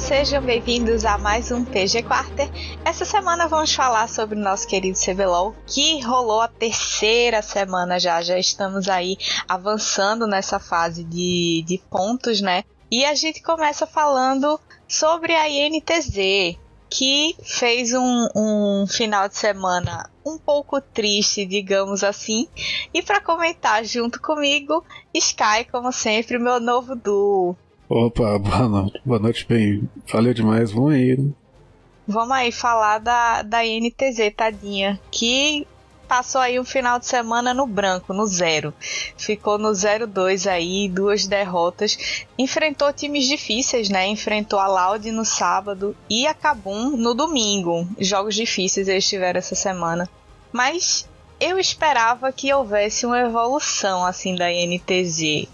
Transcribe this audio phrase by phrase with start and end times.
[0.00, 2.48] sejam bem-vindos a mais um PG Quarter.
[2.84, 8.22] Essa semana vamos falar sobre o nosso querido CBLOL, que rolou a terceira semana já.
[8.22, 12.64] Já estamos aí avançando nessa fase de, de pontos, né?
[12.90, 14.58] E a gente começa falando
[14.88, 16.56] sobre a INTZ,
[16.88, 22.48] que fez um, um final de semana um pouco triste, digamos assim.
[22.92, 24.82] E para comentar junto comigo,
[25.14, 27.56] Sky, como sempre, meu novo duo.
[27.92, 29.90] Opa, boa noite, boa noite, bem.
[30.12, 31.32] Valeu demais, vamos aí, né?
[32.06, 35.66] Vamos aí falar da, da INTZ, tadinha, que
[36.06, 38.72] passou aí um final de semana no branco, no zero.
[39.16, 42.24] Ficou no 0-2 aí, duas derrotas.
[42.38, 44.06] Enfrentou times difíceis, né?
[44.06, 47.88] Enfrentou a Loud no sábado e a Kabum no domingo.
[47.98, 50.08] Jogos difíceis eles tiveram essa semana.
[50.52, 51.09] Mas
[51.40, 55.48] eu esperava que houvesse uma evolução assim da INTZ.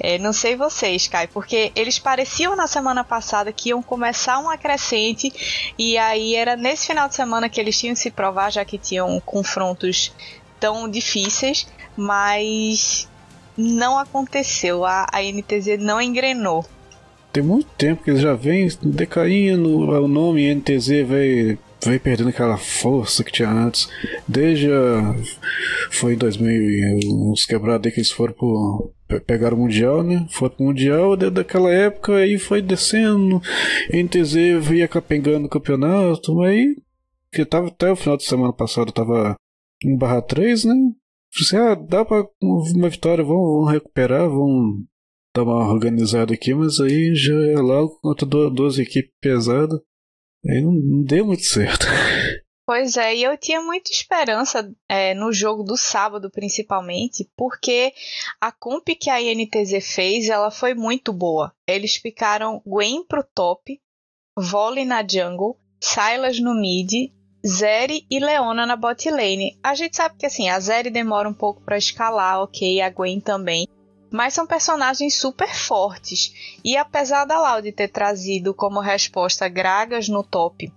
[0.00, 4.58] É, não sei vocês, Kai, porque eles pareciam na semana passada que iam começar uma
[4.58, 5.32] crescente
[5.78, 9.20] e aí era nesse final de semana que eles tinham se provar, já que tinham
[9.20, 10.12] confrontos
[10.58, 13.08] tão difíceis, mas
[13.56, 14.84] não aconteceu.
[14.84, 16.64] A, a NTZ não engrenou.
[17.32, 22.56] Tem muito tempo que eles já vêm decaindo, o nome NTZ veio veio perdendo aquela
[22.56, 23.88] força que tinha antes.
[24.26, 25.14] Desde a,
[25.90, 26.98] foi em 2000
[27.30, 28.92] uns quebrados aí que eles foram pro
[29.26, 30.26] pegaram o mundial, né?
[30.30, 33.40] Foram pro mundial desde daquela época aí foi descendo.
[33.92, 34.36] NTZ
[34.72, 36.76] ia capengando o campeonato, mas aí
[37.32, 39.36] que tava até o final de semana passado tava
[39.84, 40.74] 1/3, né?
[41.40, 44.84] Assim, ah, dá pra uma vitória, vamos, vamos recuperar, vamos
[45.34, 49.78] dar uma organizada aqui, mas aí já é logo contra duas equipes pesadas.
[50.42, 51.86] Não, não deu muito certo.
[52.66, 57.92] Pois é, e eu tinha muita esperança é, no jogo do sábado, principalmente, porque
[58.40, 61.52] a comp que a INTZ fez, ela foi muito boa.
[61.66, 63.80] Eles picaram Gwen pro top,
[64.38, 67.12] Volley na jungle, Silas no mid,
[67.44, 69.58] Zeri e Leona na bot lane.
[69.64, 73.18] A gente sabe que assim, a Zeri demora um pouco para escalar, ok, a Gwen
[73.20, 73.66] também
[74.10, 76.58] mas são personagens super fortes.
[76.64, 80.72] E apesar da Loud ter trazido como resposta Gragas no top,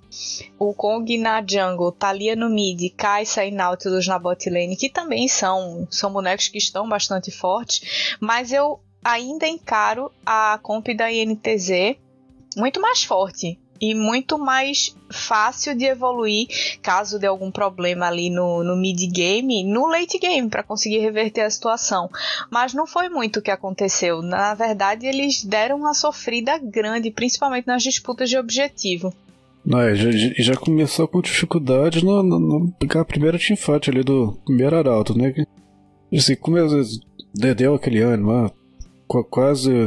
[0.60, 5.28] o Kong na jungle, Talia no mid, Kai'Sa e Nautilus na bot lane, que também
[5.28, 11.98] são, são bonecos que estão bastante fortes, mas eu ainda encaro a comp da INTZ
[12.56, 16.48] muito mais forte e muito mais fácil de evoluir
[16.82, 21.42] caso de algum problema ali no, no mid game, no late game para conseguir reverter
[21.42, 22.10] a situação.
[22.50, 24.22] Mas não foi muito o que aconteceu.
[24.22, 29.14] Na verdade, eles deram uma sofrida grande, principalmente nas disputas de objetivo.
[29.68, 34.78] É, já, já começou com dificuldade no, no, no, a primeira teamfight ali do primeiro
[34.78, 35.34] arauto, né?
[36.14, 36.58] Assim, como
[37.36, 38.52] deu aquele ano lá,
[39.30, 39.86] quase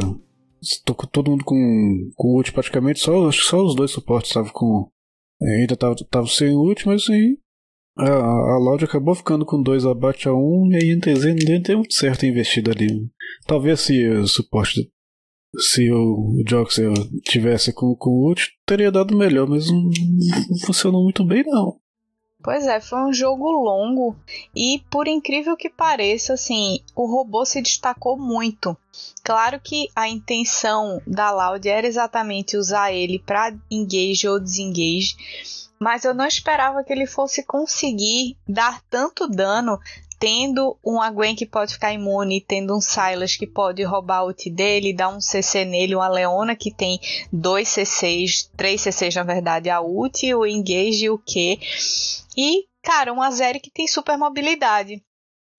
[0.84, 4.30] Tô com todo mundo com, com ult praticamente, só, acho que só os dois suportes
[4.30, 4.90] estavam com.
[5.42, 7.38] É, ainda tava, tava sem ult, mas aí
[7.98, 11.78] a, a Loud acabou ficando com dois abate a um e a NTZ não deu
[11.78, 13.08] muito certo investido ali.
[13.46, 14.90] Talvez se o suporte.
[15.58, 16.92] Se o Joxer
[17.24, 21.78] tivesse com, com ult, teria dado melhor, mas não, não funcionou muito bem não.
[22.42, 24.14] Pois é, foi um jogo longo
[24.54, 28.76] e por incrível que pareça, assim, o robô se destacou muito.
[29.22, 35.16] Claro que a intenção da Loud era exatamente usar ele para engage ou desengage,
[35.78, 39.78] mas eu não esperava que ele fosse conseguir dar tanto dano
[40.18, 44.50] tendo um Gwen que pode ficar imune, tendo um Silas que pode roubar o ult
[44.50, 46.98] dele, dar um CC nele, uma Leona que tem
[47.32, 51.58] dois CCs, três CCs na verdade, a ult, o engage e o Q.
[52.36, 55.02] E, cara, uma Zeri que tem super mobilidade.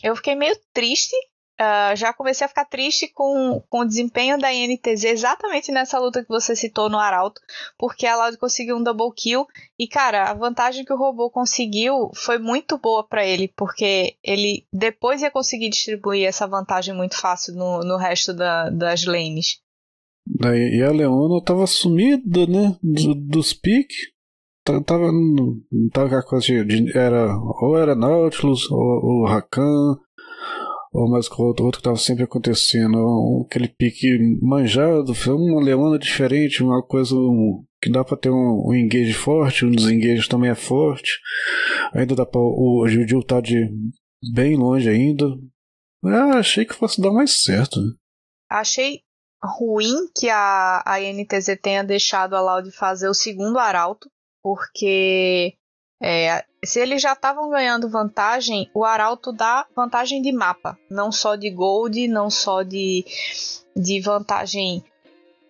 [0.03, 1.15] Eu fiquei meio triste.
[1.59, 6.21] Uh, já comecei a ficar triste com, com o desempenho da INTZ exatamente nessa luta
[6.21, 7.41] que você citou no Arauto,
[7.79, 12.11] porque a Loud conseguiu um double kill e, cara, a vantagem que o robô conseguiu
[12.13, 17.55] foi muito boa para ele, porque ele depois ia conseguir distribuir essa vantagem muito fácil
[17.55, 19.59] no, no resto da, das lanes.
[20.39, 22.77] E a Leona tava sumida, né?
[22.83, 24.11] Do, dos piques
[24.85, 29.97] tava, não tava aquela coisa de, era, ou era Nautilus, ou, ou Rakan,
[30.97, 36.63] ou mais com outro, outro que tava sempre acontecendo, aquele pique manjado, uma leona diferente,
[36.63, 40.55] uma coisa um, que dá para ter um, um engage forte, um desengage também é
[40.55, 41.19] forte,
[41.93, 43.69] ainda dá para o Judil tá de
[44.33, 45.25] bem longe ainda,
[46.03, 47.79] Eu achei que fosse dar mais certo.
[48.49, 49.01] Achei
[49.43, 54.09] ruim que a, a NTZ tenha deixado a Loud fazer o segundo arauto,
[54.41, 55.53] porque
[56.01, 61.35] é, se eles já estavam ganhando vantagem, o Arauto dá vantagem de mapa, não só
[61.35, 63.03] de gold, não só de,
[63.75, 64.83] de vantagem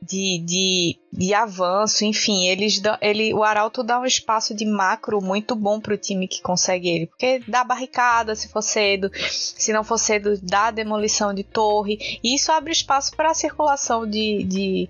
[0.02, 5.56] de, de, de avanço, enfim, eles ele, o Arauto dá um espaço de macro muito
[5.56, 9.84] bom para o time que consegue ele, porque dá barricada se for cedo, se não
[9.84, 14.90] for cedo, dá demolição de torre, e isso abre espaço para a circulação de, de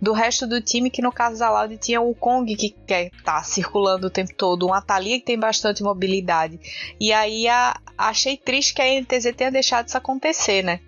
[0.00, 3.42] do resto do time, que no caso da Loud tinha o Kong que quer tá
[3.42, 6.58] circulando o tempo todo, um Atalia que tem bastante mobilidade.
[7.00, 10.80] E aí a, achei triste que a NTZ tenha deixado isso acontecer, né?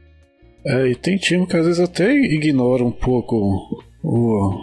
[0.64, 4.54] É, e tem time que às vezes até ignora um pouco o.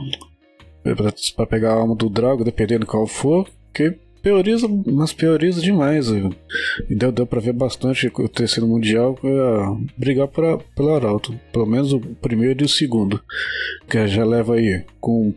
[1.35, 3.97] pra, pegar a alma do Drago, dependendo qual for, que
[4.27, 6.07] prioriza, mas prioriza demais.
[6.89, 11.39] Deu, deu pra ver bastante o terceiro mundial uh, brigar pra, pelo Arauto.
[11.51, 13.21] Pelo menos o primeiro e o segundo.
[13.89, 15.33] Que já leva aí, com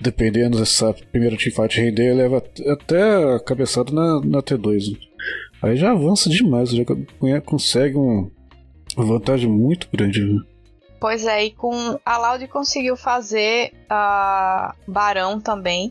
[0.00, 4.96] dependendo dessa primeira teamfight render, leva até a cabeçada na, na T2.
[5.60, 6.84] Aí já avança demais, já
[7.44, 8.30] consegue um,
[8.96, 10.24] uma vantagem muito grande.
[10.24, 10.40] Viu?
[11.00, 15.90] Pois é, e com a Loud conseguiu fazer uh, Barão também.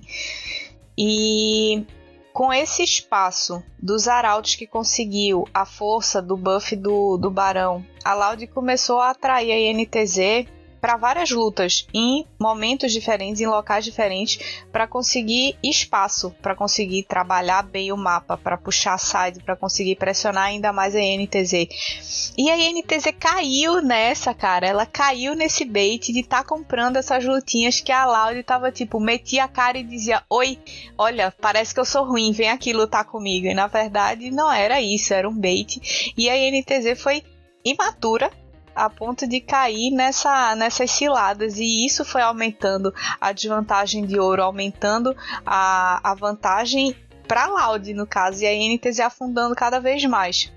[1.01, 1.85] E
[2.33, 8.13] com esse espaço dos arautos que conseguiu a força do buff do, do Barão, a
[8.13, 10.45] Loud começou a atrair a INTZ
[10.79, 17.63] para várias lutas, em momentos diferentes, em locais diferentes, para conseguir espaço, para conseguir trabalhar
[17.63, 22.33] bem o mapa, para puxar side, para conseguir pressionar ainda mais a NTZ.
[22.37, 24.67] E a NTZ caiu nessa, cara.
[24.67, 28.99] Ela caiu nesse bait de estar tá comprando essas lutinhas que a Loud tava tipo,
[28.99, 30.57] metia a cara e dizia: Oi,
[30.97, 33.47] olha, parece que eu sou ruim, vem aqui lutar comigo.
[33.47, 36.13] E na verdade não era isso, era um bait.
[36.17, 37.23] E a NTZ foi
[37.63, 38.31] imatura
[38.79, 44.41] a ponto de cair nessa, nessas ciladas e isso foi aumentando a desvantagem de ouro,
[44.41, 45.15] aumentando
[45.45, 46.95] a, a vantagem
[47.27, 50.51] para Loud, no caso, e a NTZ afundando cada vez mais.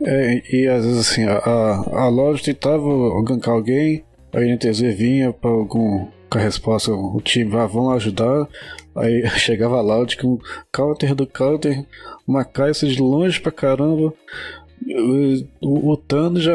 [0.00, 2.84] É, e às vezes assim, a, a, Loud tentava
[3.24, 8.48] gankar alguém, a NTZ vinha para algum com a resposta, o time, ah, vamos ajudar.
[8.94, 10.38] Aí chegava a Loud com
[10.72, 11.84] counter do counter,
[12.26, 14.12] uma caixa de longe pra caramba.
[15.60, 16.54] O, o Thanos já,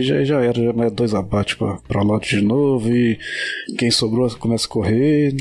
[0.00, 2.88] já, já era, já mais dois abates pra, pra lote de novo.
[2.90, 3.18] E
[3.78, 5.34] quem sobrou começa a correr.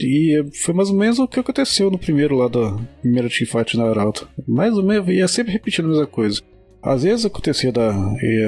[0.00, 3.84] E foi mais ou menos o que aconteceu no primeiro lá da primeira teamfight na
[3.84, 4.28] Arauto.
[4.46, 6.40] Mais ou menos, ia sempre repetindo a mesma coisa.
[6.82, 7.90] Às vezes acontecia da.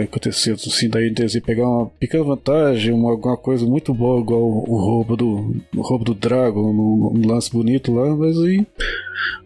[0.03, 4.79] acontecia assim, da NTZ pegar uma pequena vantagem, uma, alguma coisa muito boa, igual o,
[4.79, 5.57] roubo do.
[5.75, 8.65] O roubo do Dragon, um lance bonito lá, mas aí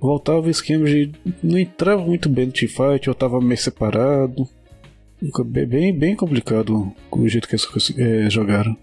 [0.01, 1.11] voltava o esquema de.
[1.43, 4.47] não entrava muito bem no teamfight, eu tava meio separado.
[5.47, 8.77] Bem, bem complicado o jeito que eles é, jogaram.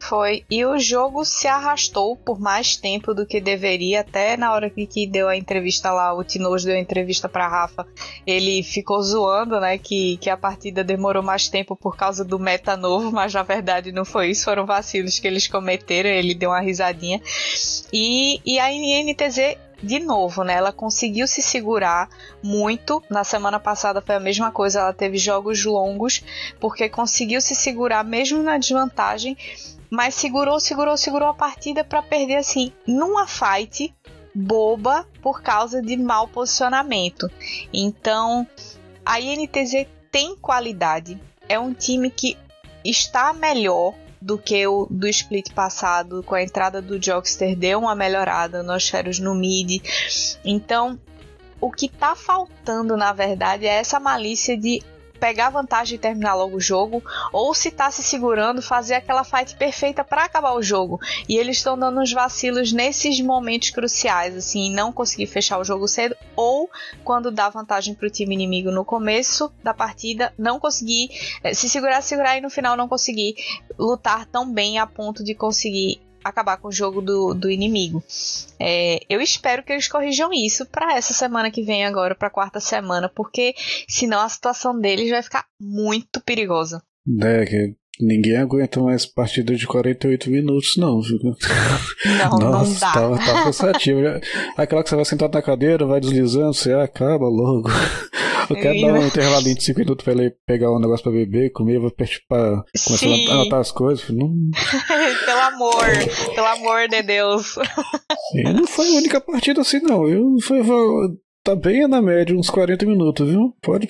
[0.00, 0.44] Foi.
[0.50, 4.00] E o jogo se arrastou por mais tempo do que deveria.
[4.00, 7.46] Até na hora que, que deu a entrevista lá, o Tinojo deu a entrevista pra
[7.46, 7.86] Rafa,
[8.26, 9.76] ele ficou zoando, né?
[9.76, 13.92] Que, que a partida demorou mais tempo por causa do meta novo, mas na verdade
[13.92, 16.08] não foi isso, foram vacilos que eles cometeram.
[16.08, 17.20] Ele deu uma risadinha.
[17.92, 20.54] E, e a NTZ de novo, né?
[20.54, 22.08] Ela conseguiu se segurar
[22.42, 23.02] muito.
[23.08, 26.24] Na semana passada foi a mesma coisa, ela teve jogos longos,
[26.58, 29.36] porque conseguiu se segurar mesmo na desvantagem
[29.90, 33.94] mas segurou, segurou, segurou a partida para perder assim numa fight
[34.34, 37.28] boba por causa de mau posicionamento.
[37.72, 38.46] Então,
[39.04, 41.20] a INTZ tem qualidade.
[41.48, 42.38] É um time que
[42.84, 47.94] está melhor do que o do split passado, com a entrada do Jokster deu uma
[47.94, 49.82] melhorada nos Feros no mid.
[50.44, 51.00] Então,
[51.60, 54.82] o que está faltando, na verdade, é essa malícia de
[55.20, 59.54] pegar vantagem e terminar logo o jogo, ou se tá se segurando, fazer aquela fight
[59.54, 60.98] perfeita para acabar o jogo.
[61.28, 65.86] E eles estão dando uns vacilos nesses momentos cruciais, assim, não conseguir fechar o jogo
[65.86, 66.70] cedo, ou
[67.04, 71.10] quando dá vantagem pro time inimigo no começo da partida, não conseguir
[71.44, 73.34] eh, se segurar, segurar e no final não conseguir
[73.78, 78.02] lutar tão bem a ponto de conseguir acabar com o jogo do, do inimigo.
[78.58, 82.60] É, eu espero que eles corrijam isso para essa semana que vem agora, para quarta
[82.60, 83.54] semana, porque
[83.88, 86.82] senão a situação deles vai ficar muito perigosa.
[87.22, 91.18] É, que ninguém aguenta mais partida de 48 minutos, não, viu?
[92.18, 93.18] Não, Nossa, não dá.
[93.18, 94.00] Tá, tá cansativo.
[94.56, 97.68] Aquela que você vai sentado na cadeira, vai deslizando, você acaba logo.
[98.48, 101.52] Eu quero dar um intervalo de 5 minutos pra ele pegar um negócio pra beber,
[101.52, 102.06] comer, vou pra
[102.84, 104.08] começar a anotar as coisas.
[104.10, 104.28] Não...
[105.24, 105.84] pelo amor,
[106.34, 107.56] pelo amor de Deus.
[108.34, 110.08] E não foi a única partida assim, não.
[110.08, 111.08] Eu foi, foi,
[111.44, 113.54] tá bem na média, uns 40 minutos, viu?
[113.62, 113.88] Pode.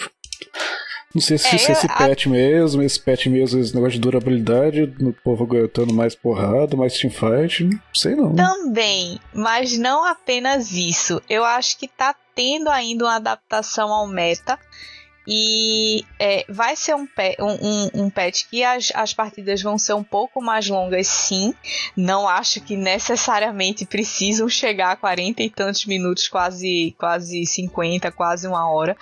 [1.12, 4.00] Não sei se, É, se esse a- patch mesmo, esse patch mesmo, esse negócio de
[4.00, 8.34] durabilidade, o povo aguentando mais porrada, mais teamfight, não sei não.
[8.36, 11.20] Também, mas não apenas isso.
[11.28, 14.56] Eu acho que tá tendo ainda uma adaptação ao meta.
[15.26, 17.06] E é, vai ser um,
[17.38, 21.54] um, um, um patch que as, as partidas vão ser um pouco mais longas, sim.
[21.94, 28.46] Não acho que necessariamente precisam chegar a 40 e tantos minutos, quase, quase 50, quase
[28.46, 28.96] uma hora.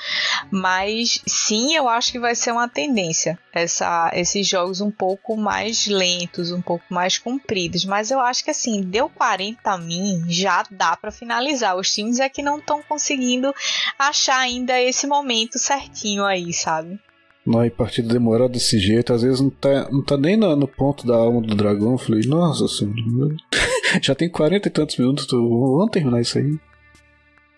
[0.51, 3.39] Mas sim, eu acho que vai ser uma tendência.
[3.53, 7.85] Essa, esses jogos um pouco mais lentos, um pouco mais compridos.
[7.85, 11.77] Mas eu acho que assim, deu 40 min, já dá pra finalizar.
[11.77, 13.55] Os times é que não estão conseguindo
[13.99, 16.99] achar ainda esse momento certinho aí, sabe?
[17.47, 20.69] Não, e partida demorada desse jeito, às vezes não tá, não tá nem na- no
[20.69, 21.93] ponto da alma do dragão.
[21.93, 23.35] Eu falei, nossa senhora,
[24.03, 26.59] já tem 40 e tantos minutos, tô- vamos terminar isso aí.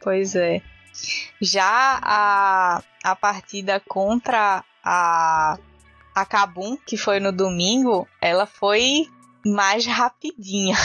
[0.03, 0.63] Pois é.
[1.41, 5.59] Já a, a partida contra a,
[6.15, 9.07] a Kabum, que foi no domingo, ela foi
[9.45, 10.77] mais rapidinha.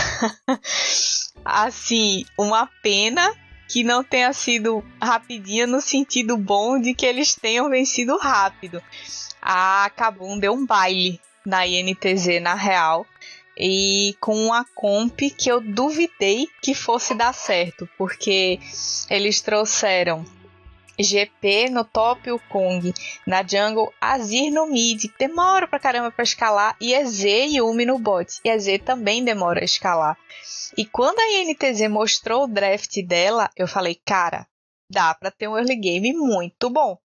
[1.46, 3.32] assim, uma pena
[3.68, 8.82] que não tenha sido rapidinha no sentido bom de que eles tenham vencido rápido.
[9.42, 13.06] A Kabum deu um baile na INTZ na real
[13.58, 18.60] e com uma comp que eu duvidei que fosse dar certo, porque
[19.10, 20.26] eles trouxeram
[21.04, 22.94] GP no top, o Kong
[23.26, 28.00] na jungle, Azir no mid, demora pra caramba pra escalar, e EZ e Yumi no
[28.00, 28.40] bot.
[28.44, 30.18] E EZ também demora a escalar.
[30.78, 34.48] E quando a INTZ mostrou o draft dela, eu falei, cara,
[34.92, 36.98] dá pra ter um early game muito bom.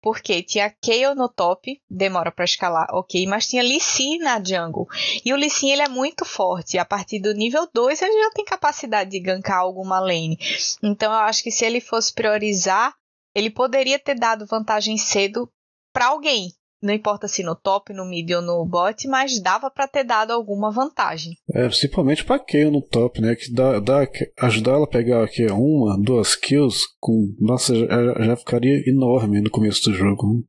[0.00, 4.86] Porque tinha Kayle no top, demora pra escalar, ok, mas tinha Lee Sin na jungle.
[5.24, 8.30] E o Lee Sin ele é muito forte, a partir do nível 2 ele já
[8.30, 10.38] tem capacidade de gankar alguma lane.
[10.80, 12.94] Então eu acho que se ele fosse priorizar,
[13.36, 15.46] ele poderia ter dado vantagem cedo
[15.92, 16.48] pra alguém.
[16.82, 20.30] Não importa se no top, no mid ou no bot, mas dava pra ter dado
[20.30, 21.34] alguma vantagem.
[21.54, 23.34] É, principalmente pra Kayle no top, né?
[23.34, 24.08] Que dá, dá,
[24.40, 29.50] ajudar ela a pegar aqui uma, duas kills, com, nossa, já, já ficaria enorme no
[29.50, 30.42] começo do jogo.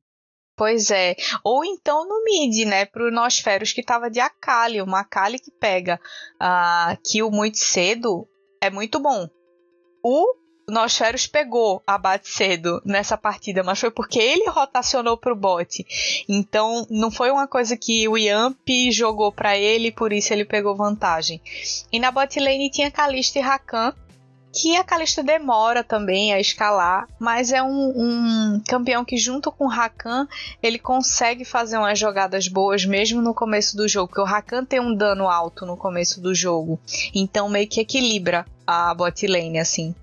[0.56, 1.16] Pois é.
[1.44, 2.86] Ou então no mid, né?
[2.86, 4.82] Pro Nosferos que tava de Akali.
[4.82, 6.00] Uma Akali que pega
[6.40, 8.28] a kill muito cedo
[8.62, 9.28] é muito bom.
[10.04, 15.86] O Nosferos pegou abate cedo nessa partida, mas foi porque ele rotacionou pro bot.
[16.28, 20.76] Então não foi uma coisa que o Yamp jogou pra ele, por isso ele pegou
[20.76, 21.42] vantagem.
[21.90, 23.94] E na bot lane tinha Kalista e Rakan,
[24.52, 29.68] que a Kalista demora também a escalar, mas é um, um campeão que junto com
[29.68, 30.28] o Rakan
[30.62, 34.82] ele consegue fazer umas jogadas boas mesmo no começo do jogo, porque o Rakan tem
[34.82, 36.78] um dano alto no começo do jogo,
[37.16, 39.96] então meio que equilibra a bot lane assim.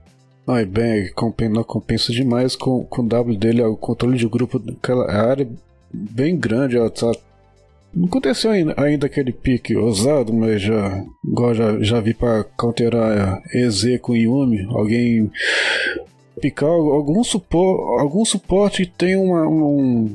[0.46, 4.58] Não, e bem, compensa, compensa demais com, com o W dele, o controle de grupo
[4.58, 5.48] daquela área
[5.92, 7.12] bem grande, ó, tá,
[7.94, 13.40] não aconteceu ainda, ainda aquele pique ousado, mas já, igual já, já vi pra counterar
[13.54, 15.30] EZ com Yumi, alguém
[16.40, 20.14] picar algum, supor, algum suporte tem uma, um,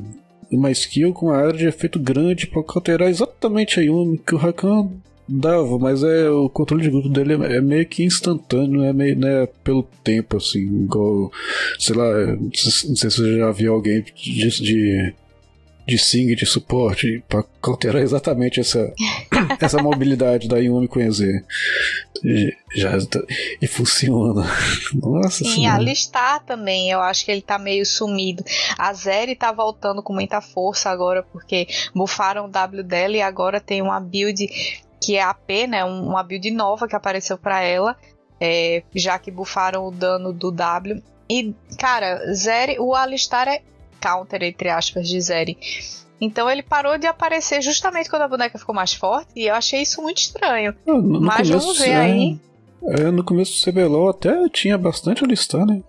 [0.52, 4.38] uma skill com uma área de efeito grande pra counterar exatamente a Yumi, que o
[4.38, 4.90] Rakan
[5.30, 9.46] dava, mas é o controle de grupo dele é, meio que instantâneo, é meio né,
[9.62, 11.30] pelo tempo, assim, igual,
[11.78, 12.50] sei lá, não
[12.96, 15.14] sei se você já viu alguém disso de
[15.90, 18.92] de sing de suporte para counterar exatamente essa,
[19.60, 21.42] essa mobilidade da Yumi EZ.
[22.76, 22.92] Já,
[23.60, 24.46] e funciona.
[24.94, 25.76] Nossa Sim, senhora.
[25.76, 28.44] a listar também, eu acho que ele tá meio sumido.
[28.78, 33.58] A Zeri tá voltando com muita força agora, porque bufaram o W dela e agora
[33.58, 34.46] tem uma build
[35.00, 35.84] que é AP, né?
[35.84, 37.96] Uma build nova que apareceu para ela,
[38.40, 41.02] é, já que bufaram o dano do W.
[41.28, 43.62] E, cara, Zeri, o Alistar é
[44.00, 45.58] counter, entre aspas, de Zeri.
[46.20, 49.80] Então ele parou de aparecer justamente quando a boneca ficou mais forte e eu achei
[49.80, 50.74] isso muito estranho.
[50.86, 52.38] No, no Mas começo, vamos ver é, aí.
[52.82, 55.82] É, no começo do CBLOL até tinha bastante alistar, né?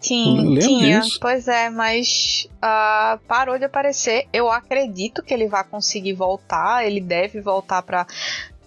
[0.00, 1.00] Tinha, lembro tinha.
[1.00, 1.18] disso.
[1.20, 4.26] Pois é, mas ah, parou de aparecer.
[4.32, 6.86] Eu acredito que ele vai conseguir voltar.
[6.86, 8.06] Ele deve voltar pra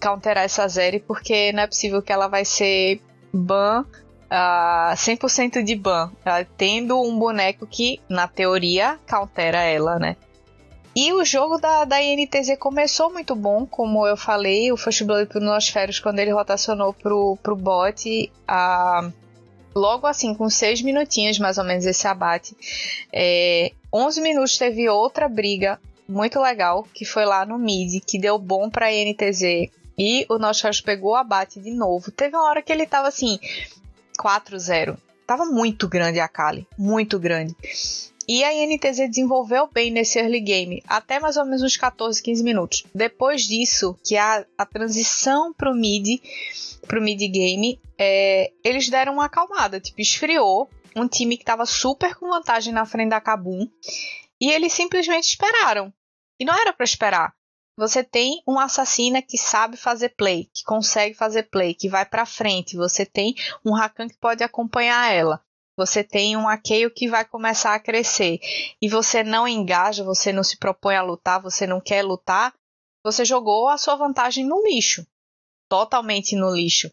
[0.00, 3.00] counterar essa Zeri, porque não é possível que ela vai ser
[3.32, 3.84] ban.
[4.32, 10.16] Uh, 100% de ban, uh, tendo um boneco que, na teoria, countera ela, né?
[10.96, 15.26] E o jogo da, da INTZ começou muito bom, como eu falei, o First Blood
[15.26, 19.12] pro Nosferos, quando ele rotacionou pro, pro bot, uh,
[19.74, 22.56] logo assim, com 6 minutinhos mais ou menos esse abate,
[23.12, 28.38] é, 11 minutos teve outra briga muito legal, que foi lá no mid, que deu
[28.38, 32.10] bom pra INTZ, e o Nosferos pegou o abate de novo.
[32.10, 33.38] Teve uma hora que ele tava assim,
[34.20, 34.96] 4-0.
[35.26, 37.54] Tava muito grande a Kali, muito grande.
[38.32, 42.42] E a INTZ desenvolveu bem nesse early game, até mais ou menos uns 14, 15
[42.42, 42.82] minutos.
[42.94, 46.18] Depois disso, que a, a transição pro mid,
[46.88, 50.70] pro mid game, é, eles deram uma acalmada, tipo, esfriou.
[50.96, 53.68] Um time que estava super com vantagem na frente da Kabum.
[54.40, 55.92] E eles simplesmente esperaram.
[56.40, 57.34] E não era para esperar.
[57.76, 62.24] Você tem um assassina que sabe fazer play, que consegue fazer play, que vai para
[62.24, 62.78] frente.
[62.78, 65.44] Você tem um Rakan que pode acompanhar ela.
[65.76, 68.38] Você tem um Akeio que vai começar a crescer.
[68.80, 72.54] E você não engaja, você não se propõe a lutar, você não quer lutar.
[73.04, 75.06] Você jogou a sua vantagem no lixo.
[75.68, 76.92] Totalmente no lixo.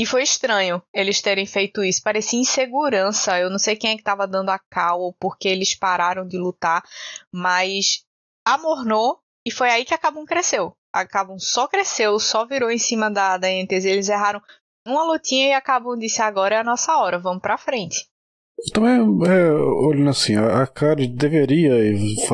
[0.00, 2.02] E foi estranho eles terem feito isso.
[2.02, 3.38] Parecia insegurança.
[3.38, 6.38] Eu não sei quem é que estava dando a cal ou porque eles pararam de
[6.38, 6.84] lutar,
[7.32, 8.04] mas
[8.46, 10.76] amornou e foi aí que a Kabum cresceu.
[10.92, 13.84] A Kabum só cresceu, só virou em cima da, da NTZ.
[13.84, 14.42] Eles erraram
[14.90, 18.06] uma lutinha e a Kabum disse: agora é a nossa hora, vamos pra frente.
[18.72, 21.74] Também, é, olhando assim, a, a Kari deveria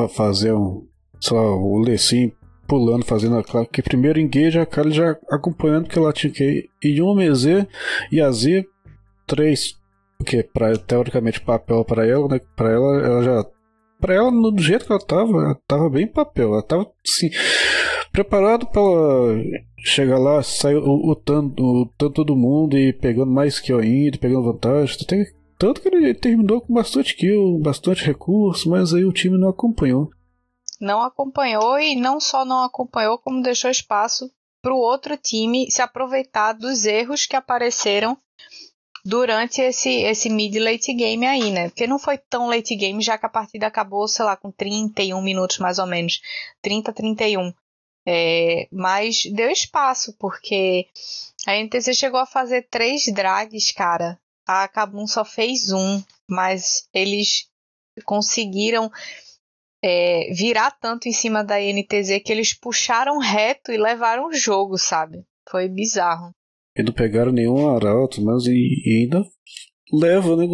[0.09, 0.87] fazer um,
[1.31, 2.31] lá, o Lecim
[2.67, 7.01] pulando, fazendo a que primeiro engage a Kali já acompanhando que ela tinha que ir
[7.01, 7.67] um MZ
[8.11, 8.65] e a Z
[9.27, 9.75] três
[10.17, 12.39] porque pra, teoricamente papel para ela, né?
[12.55, 13.45] Para ela, ela já
[14.05, 16.53] para ela, do jeito que ela tava, ela tava bem papel.
[16.53, 17.31] Ela tava, assim,
[18.11, 18.83] preparado para
[19.79, 24.95] chegar lá, sair lutando, todo mundo e pegando mais kill ainda, pegando vantagem.
[25.57, 30.11] Tanto que ele terminou com bastante kill, bastante recurso, mas aí o time não acompanhou.
[30.79, 34.29] Não acompanhou e não só não acompanhou, como deixou espaço
[34.61, 38.17] para o outro time se aproveitar dos erros que apareceram
[39.05, 41.69] durante esse, esse mid late game aí, né?
[41.69, 45.21] Porque não foi tão late game, já que a partida acabou, sei lá, com 31
[45.21, 46.21] minutos mais ou menos.
[46.61, 47.53] 30, 31.
[48.07, 50.87] É, mas deu espaço, porque
[51.45, 54.19] a NTC chegou a fazer três drags, cara.
[54.47, 57.47] A Kabum só fez um, mas eles
[58.05, 58.91] conseguiram
[59.83, 64.77] é, virar tanto em cima da NTZ que eles puxaram reto e levaram o jogo,
[64.77, 65.23] sabe?
[65.47, 66.34] Foi bizarro.
[66.75, 69.25] E não pegaram nenhum arauto, mas e, e ainda
[69.91, 70.45] leva, né?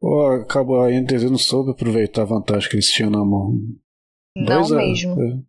[0.00, 3.52] Ou acaba a NTZ não soube aproveitar a vantagem que eles tinham na mão.
[4.36, 5.12] Não mesmo.
[5.22, 5.42] É.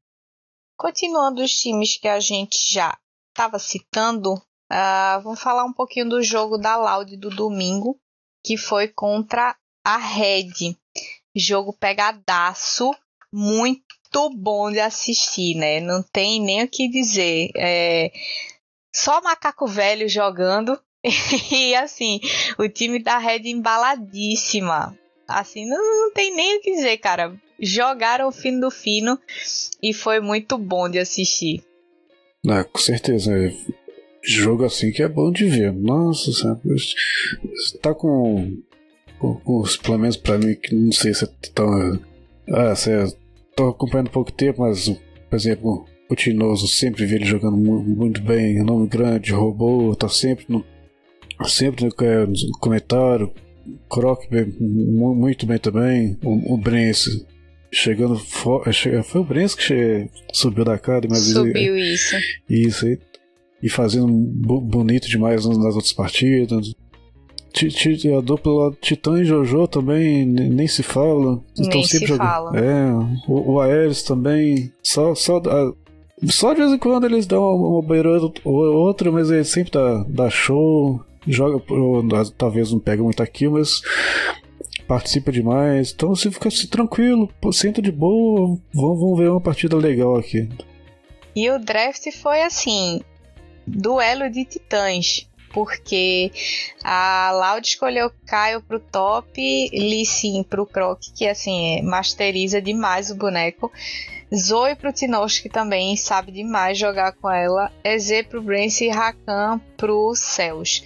[0.78, 2.98] Continuando os times que a gente já
[3.30, 7.98] estava citando, uh, vamos falar um pouquinho do jogo da Loud do domingo,
[8.44, 10.78] que foi contra a Red.
[11.36, 12.94] Jogo pegadaço,
[13.32, 15.80] muito bom de assistir, né?
[15.80, 17.50] Não tem nem o que dizer.
[17.56, 18.12] É,
[18.94, 20.80] só macaco velho jogando.
[21.52, 22.20] e assim,
[22.58, 24.98] o time da Red embaladíssima.
[25.28, 27.34] Assim, não, não tem nem o que dizer, cara.
[27.60, 29.20] Jogaram o fino do fino
[29.82, 31.64] e foi muito bom de assistir.
[32.48, 33.32] Ah, com certeza.
[33.34, 33.54] É
[34.24, 35.74] jogo assim que é bom de ver.
[35.74, 36.60] Nossa senhora.
[37.82, 38.58] Tá com,
[39.20, 42.00] com, com os, pelo menos pra mim, que não sei se é tão.
[42.50, 43.14] Ah, você
[43.56, 48.64] tô acompanhando pouco tempo, mas, por exemplo, o Tinoso sempre vi ele jogando muito bem,
[48.64, 50.64] nome grande, robô, tá sempre no,
[51.46, 52.28] sempre no, é,
[52.60, 53.32] comentário.
[53.90, 54.26] Croc
[54.60, 56.18] muito bem também.
[56.22, 57.26] O, o Brence
[57.72, 58.16] chegando
[58.66, 62.16] é, foi o Brence que subiu da cara, mas subiu ele, isso.
[62.50, 63.00] Isso aí.
[63.62, 66.74] E fazendo bonito demais nas outras partidas.
[68.18, 71.40] A dupla Titã e Jojo também nem se fala.
[71.58, 72.18] Nem se jogando.
[72.18, 72.60] fala.
[72.60, 72.92] É,
[73.28, 74.74] o, o Aeres também.
[74.82, 75.74] Só, só a,
[76.30, 80.06] só de vez em quando eles dão uma beirada ou outra, mas ele sempre dá,
[80.08, 82.04] dá show, joga, ou,
[82.38, 83.82] talvez não pega muito aqui, mas
[84.88, 85.92] participa demais.
[85.92, 90.50] Então você fica assim, tranquilo, senta de boa, vamos, vamos ver uma partida legal aqui.
[91.36, 93.02] E o draft foi assim:
[93.66, 96.32] duelo de titãs porque
[96.84, 103.12] a Loud escolheu Caio pro top, Lee Sin pro Croc, que assim, é, masteriza demais
[103.12, 103.72] o boneco.
[104.36, 107.72] Zoe pro Tinoch, que também sabe demais jogar com ela.
[107.84, 110.84] EZ pro Brance e Rakan pro Céus.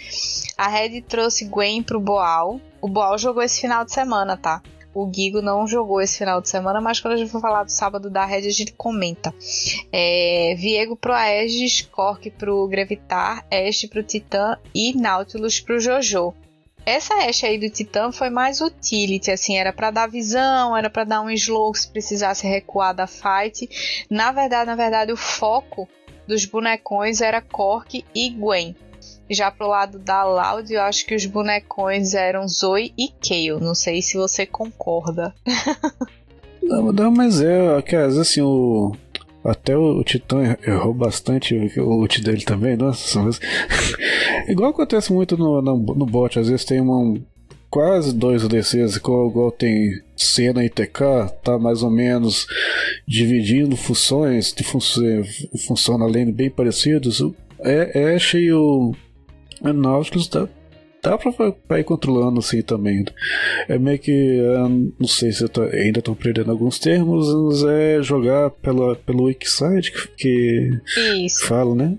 [0.57, 2.59] A Red trouxe Gwen pro Boal.
[2.81, 4.61] O Boal jogou esse final de semana, tá?
[4.93, 7.71] O Gigo não jogou esse final de semana, mas quando a gente for falar do
[7.71, 9.33] sábado da Red, a gente comenta.
[9.91, 16.33] É, Viego pro Aegis, Cork pro Gravitar, Este pro Titã e Nautilus pro Jojo.
[16.87, 21.03] Essa Ashe aí do Titã foi mais utility, assim, era para dar visão, era para
[21.03, 23.67] dar um slow se precisasse recuar da fight.
[24.09, 25.85] Na verdade, na verdade, o foco
[26.25, 28.73] dos bonecões era Cork e Gwen.
[29.29, 33.59] Já pro lado da Loud, eu acho que os bonecões eram Zoe e Kayle.
[33.59, 35.35] Não sei se você concorda.
[36.63, 38.93] não, não, mas é, que às vezes assim, o,
[39.43, 43.21] até o, Titã errou bastante o ult dele também, nossa.
[43.21, 43.39] Mas...
[44.47, 47.17] Igual acontece muito no, no, no bot, às vezes tem uma,
[47.69, 52.47] quase dois ADCs, igual, igual tem Cena e TK, tá mais ou menos
[53.07, 54.79] dividindo funções, de fun
[55.67, 57.21] função na lane bem parecidos.
[57.59, 58.93] É, Ash e o
[59.61, 60.47] Nautilus tá,
[61.01, 63.05] dá pra, pra ir controlando assim também.
[63.67, 64.41] É meio que.
[64.99, 69.25] Não sei se eu tô, ainda estou perdendo alguns termos, mas é jogar pela, pelo
[69.25, 70.79] Wikiside que, que
[71.45, 71.97] fala, né?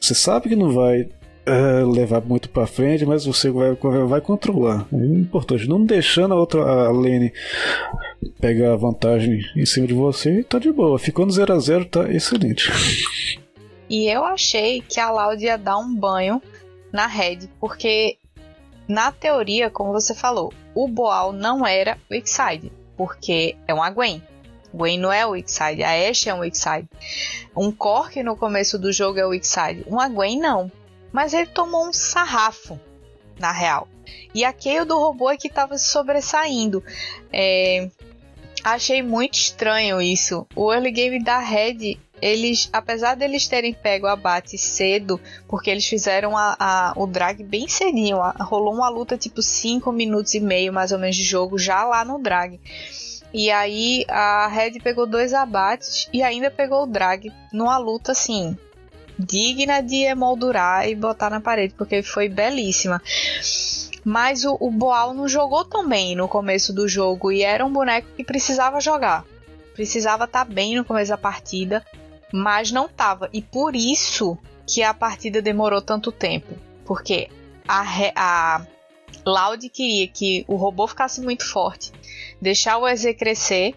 [0.00, 1.08] Você sabe que não vai
[1.46, 4.86] é, levar muito para frente, mas você vai, vai controlar.
[4.92, 7.32] É importante, não deixando a outra a lane
[8.40, 10.98] pegar vantagem em cima de você, tá de boa.
[10.98, 12.70] Ficou no 0 a 0 tá excelente.
[13.88, 16.42] E eu achei que a Loud ia dar um banho
[16.96, 18.16] na Red, porque
[18.88, 24.22] na teoria, como você falou, o Boal não era o X-Side, porque é uma Gwen.
[24.72, 26.88] Gwen não é o X-Side, a Ashe é um X-Side.
[27.54, 30.72] Um Cork no começo do jogo é o X-Side, uma Gwen não.
[31.12, 32.80] Mas ele tomou um sarrafo,
[33.38, 33.86] na real.
[34.34, 36.82] E a Kayle do robô é que estava se sobressaindo.
[37.30, 37.90] É,
[38.74, 40.46] achei muito estranho isso.
[40.54, 45.86] O early game da Red eles, apesar deles terem pego o abate cedo, porque eles
[45.86, 50.40] fizeram a, a, o drag bem cedinho, a, rolou uma luta tipo 5 minutos e
[50.40, 52.58] meio mais ou menos de jogo já lá no drag.
[53.34, 58.56] E aí a Red pegou dois abates e ainda pegou o drag numa luta assim
[59.18, 63.00] digna de emoldurar e botar na parede, porque foi belíssima.
[64.06, 67.72] Mas o, o Boal não jogou tão bem no começo do jogo e era um
[67.72, 69.24] boneco que precisava jogar.
[69.74, 71.84] Precisava estar tá bem no começo da partida
[72.32, 73.28] mas não tava.
[73.32, 76.54] E por isso que a partida demorou tanto tempo.
[76.84, 77.28] Porque
[77.66, 78.66] a, a
[79.24, 81.92] Loud queria que o robô ficasse muito forte,
[82.40, 83.74] deixar o EZ crescer,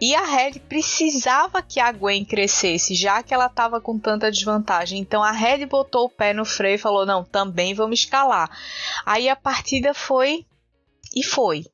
[0.00, 5.00] e a Red precisava que a Gwen crescesse, já que ela estava com tanta desvantagem.
[5.00, 8.48] Então a Red botou o pé no freio e falou: não, também vamos escalar.
[9.04, 10.46] Aí a partida foi
[11.14, 11.64] e foi.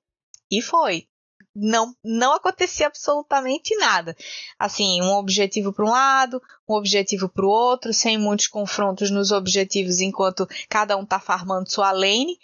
[0.50, 1.06] E foi
[1.54, 4.16] não, não acontecia absolutamente nada.
[4.58, 9.30] Assim, um objetivo para um lado, um objetivo para o outro, sem muitos confrontos nos
[9.30, 12.38] objetivos enquanto cada um tá farmando sua lane.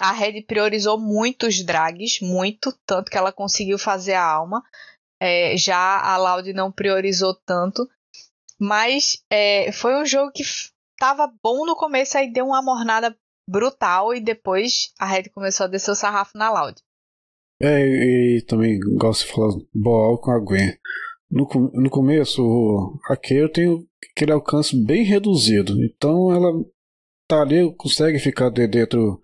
[0.00, 4.62] A Red priorizou muitos drags, muito, tanto que ela conseguiu fazer a alma.
[5.20, 7.86] É, já a Loud não priorizou tanto.
[8.58, 10.42] Mas é, foi um jogo que
[10.98, 13.16] tava bom no começo, aí deu uma mornada
[13.48, 16.80] brutal e depois a Red começou a descer o sarrafo na Loud.
[17.62, 20.78] É, e também gosto de falar Boal com a Gwen.
[21.30, 22.42] No, no começo,
[23.08, 26.52] a Kayle tem aquele alcance bem reduzido, então ela
[27.36, 29.20] tá ali, consegue ficar de dentro,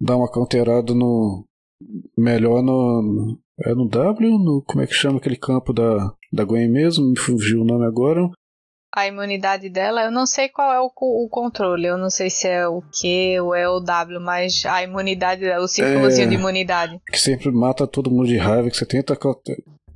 [0.00, 1.44] dar uma counterada no.
[2.16, 3.38] melhor no.
[3.62, 4.38] É no W?
[4.38, 7.10] No, como é que chama aquele campo da, da Gwen mesmo?
[7.10, 8.30] Me fugiu o nome agora
[8.92, 12.48] a imunidade dela, eu não sei qual é o, o, controle, eu não sei se
[12.48, 17.00] é o Q ou é o W, mas a imunidade, o círculozinho é, de imunidade.
[17.10, 19.16] Que sempre mata todo mundo de raiva, que você tenta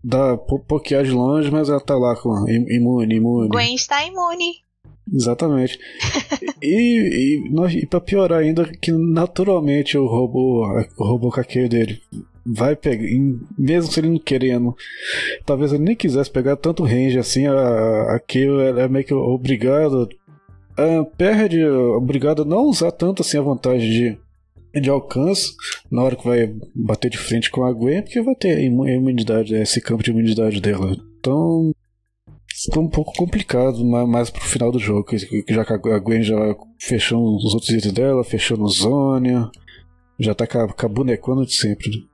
[0.03, 0.37] dar
[0.69, 3.49] pokear de longe, mas ela tá lá com imune, imune.
[3.49, 4.64] Gwen está imune.
[5.13, 5.79] Exatamente.
[6.63, 12.01] e, e, e pra piorar ainda, que naturalmente o robô, o robô caqueiro dele
[12.47, 13.07] vai pegar,
[13.57, 14.77] mesmo se ele não querendo,
[15.47, 17.47] talvez ele nem quisesse pegar tanto range assim,
[18.09, 20.09] aquilo é meio que obrigado,
[20.77, 24.19] a perde, obrigado a não usar tanto assim a vantagem
[24.75, 25.55] de, de alcance
[25.91, 29.81] na hora que vai bater de frente com a Gwen, porque vai ter imunidade, esse
[29.81, 30.97] campo de imunidade dela.
[31.19, 31.73] Então,
[32.63, 35.09] ficou um pouco complicado mais pro final do jogo,
[35.49, 39.51] já que a Gwen já fechou os outros itens dela, fechou no Zônia,
[40.19, 41.91] já tá com a bonecona de sempre.
[41.91, 42.05] Né?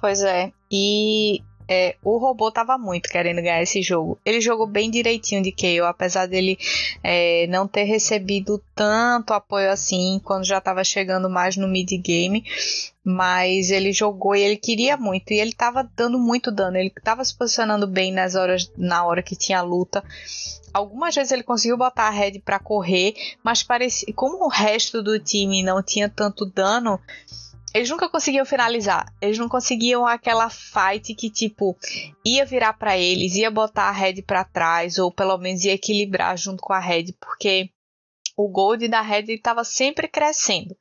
[0.00, 0.50] Pois é.
[0.70, 4.18] E é, o robô tava muito querendo ganhar esse jogo.
[4.24, 6.58] Ele jogou bem direitinho de KO, apesar dele
[7.02, 12.44] é, não ter recebido tanto apoio assim quando já estava chegando mais no mid game.
[13.02, 15.30] Mas ele jogou e ele queria muito.
[15.30, 16.76] E ele estava dando muito dano.
[16.76, 20.02] Ele estava se posicionando bem nas horas, na hora que tinha luta.
[20.72, 25.20] Algumas vezes ele conseguiu botar a Red para correr, mas parecia, como o resto do
[25.20, 26.98] time não tinha tanto dano,
[27.74, 29.12] eles nunca conseguiam finalizar.
[29.20, 31.76] Eles não conseguiam aquela fight que, tipo,
[32.24, 36.38] ia virar para eles, ia botar a Red para trás, ou pelo menos ia equilibrar
[36.38, 37.70] junto com a Red, porque
[38.36, 40.76] o gold da Red estava sempre crescendo.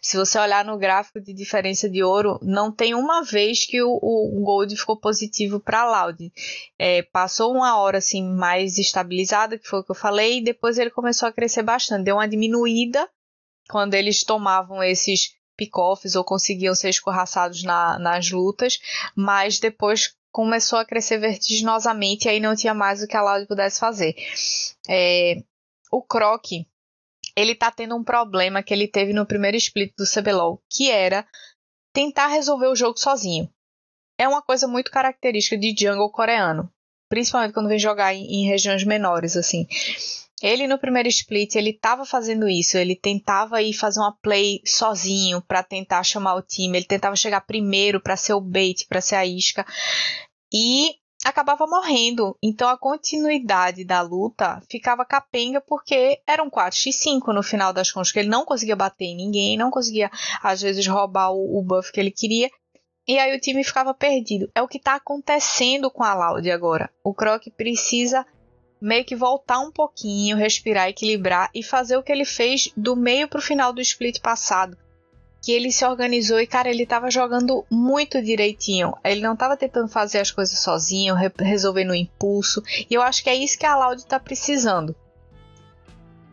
[0.00, 3.90] Se você olhar no gráfico de diferença de ouro, não tem uma vez que o,
[3.90, 6.32] o gold ficou positivo para Loud.
[6.78, 10.78] É, passou uma hora assim mais estabilizada, que foi o que eu falei, e depois
[10.78, 12.04] ele começou a crescer bastante.
[12.04, 13.08] Deu uma diminuída
[13.68, 18.80] quando eles tomavam esses pick-offs ou conseguiam ser escorraçados na, nas lutas,
[19.14, 23.46] mas depois começou a crescer vertiginosamente e aí não tinha mais o que a Loud
[23.46, 24.16] pudesse fazer.
[24.88, 25.42] É,
[25.92, 26.46] o Croc,
[27.36, 31.26] ele tá tendo um problema que ele teve no primeiro split do CBLOL, que era
[31.92, 33.50] tentar resolver o jogo sozinho.
[34.18, 36.72] É uma coisa muito característica de jungle coreano,
[37.08, 39.66] principalmente quando vem jogar em, em regiões menores assim.
[40.42, 45.42] Ele no primeiro split, ele estava fazendo isso, ele tentava ir fazer uma play sozinho
[45.42, 49.16] para tentar chamar o time, ele tentava chegar primeiro para ser o bait, para ser
[49.16, 49.66] a isca
[50.52, 52.36] e acabava morrendo.
[52.42, 58.10] Então a continuidade da luta ficava capenga porque era um 4x5 no final das contas,
[58.10, 60.10] que ele não conseguia bater em ninguém, não conseguia
[60.42, 62.50] às vezes roubar o, o buff que ele queria.
[63.06, 64.50] E aí o time ficava perdido.
[64.54, 66.90] É o que está acontecendo com a Loud agora.
[67.02, 68.24] O Croc precisa
[68.80, 73.28] meio que voltar um pouquinho, respirar, equilibrar e fazer o que ele fez do meio
[73.28, 74.76] para o final do split passado
[75.42, 78.92] que ele se organizou e, cara, ele tava jogando muito direitinho.
[79.02, 82.62] Ele não tava tentando fazer as coisas sozinho, re resolver no impulso.
[82.90, 84.94] E eu acho que é isso que a Loud tá precisando.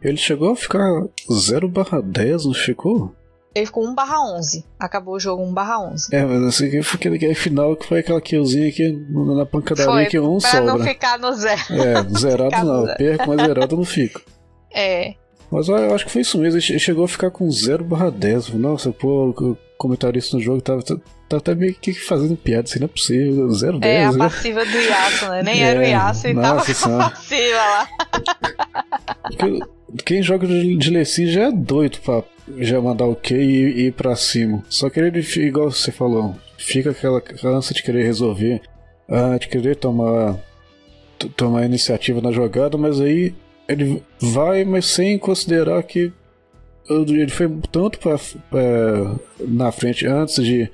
[0.01, 1.71] Ele chegou a ficar 0
[2.03, 3.15] 10, não ficou?
[3.57, 3.95] Ele ficou 1
[4.37, 4.65] 11.
[4.79, 5.55] Acabou o jogo 1
[5.91, 6.15] 11.
[6.15, 10.19] É, mas assim, foi aquele final que foi aquela killzinha aqui na pancadaria foi, que
[10.19, 10.65] um pra sobra.
[10.65, 11.61] não ficar no zero.
[11.71, 12.95] É, zerado não.
[12.95, 14.21] Perco, mas zerado não fica.
[14.79, 15.15] É.
[15.49, 18.49] Mas eu acho que foi isso mesmo, ele chegou a ficar com 0 barra 10.
[18.49, 22.85] Nossa, pô, o comentarista no jogo tava, tava até meio que fazendo piada, assim, não
[22.85, 23.93] é possível, 0 10.
[23.93, 25.43] É, a passiva do Yasuo, né?
[25.43, 27.87] Nem é, era o Yasuo e tava com a passiva lá.
[29.23, 29.59] Porque
[30.05, 32.23] quem joga de, de Leci já é doido pra
[32.57, 34.63] já mandar o Q e, ir pra cima.
[34.69, 38.61] Só que ele, igual você falou, fica aquela ânsia de querer resolver,
[39.07, 40.37] ah, de querer tomar,
[41.35, 43.33] tomar iniciativa na jogada, mas aí
[43.67, 46.11] ele vai, mas sem considerar que
[46.89, 48.17] ele foi tanto pra,
[48.49, 50.71] pra, na frente antes de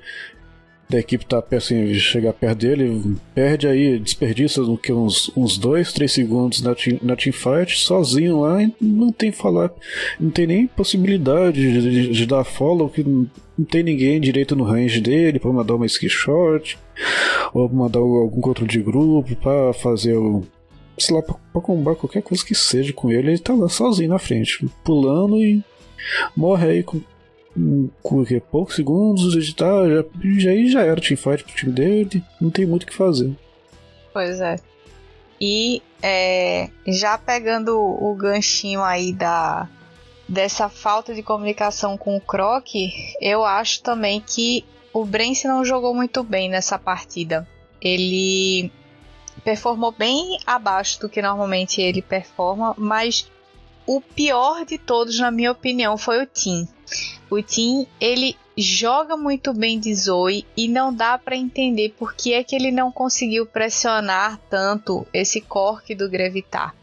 [0.88, 5.92] da equipe tá assim, chegar perto dele, perde aí, desperdiça no que uns, uns dois,
[5.92, 9.70] três segundos na, team, na teamfight, sozinho lá, e não tem falar,
[10.20, 13.28] não tem nem possibilidade de, de, de dar follow, que não,
[13.68, 16.78] tem ninguém direito no range dele para mandar uma skill short,
[17.52, 20.44] ou mandar algum controle de grupo para fazer o
[20.98, 24.10] sei lá, pra, pra combar qualquer coisa que seja com ele, ele tá lá sozinho
[24.10, 25.62] na frente, pulando e
[26.36, 27.00] morre aí com,
[28.02, 30.04] com que, poucos segundos, e tá, já,
[30.38, 33.32] já, já era teamfight pro time dele, não tem muito o que fazer.
[34.12, 34.56] Pois é.
[35.40, 39.68] E é, já pegando o ganchinho aí da
[40.26, 42.66] dessa falta de comunicação com o Croc,
[43.20, 47.46] eu acho também que o Brence não jogou muito bem nessa partida.
[47.80, 48.72] Ele
[49.42, 53.30] performou bem abaixo do que normalmente ele performa, mas
[53.86, 56.66] o pior de todos, na minha opinião, foi o Tim.
[57.30, 62.32] O Tim, ele joga muito bem de Zoe e não dá para entender por que
[62.32, 66.74] é que ele não conseguiu pressionar tanto esse cork do Grevitar.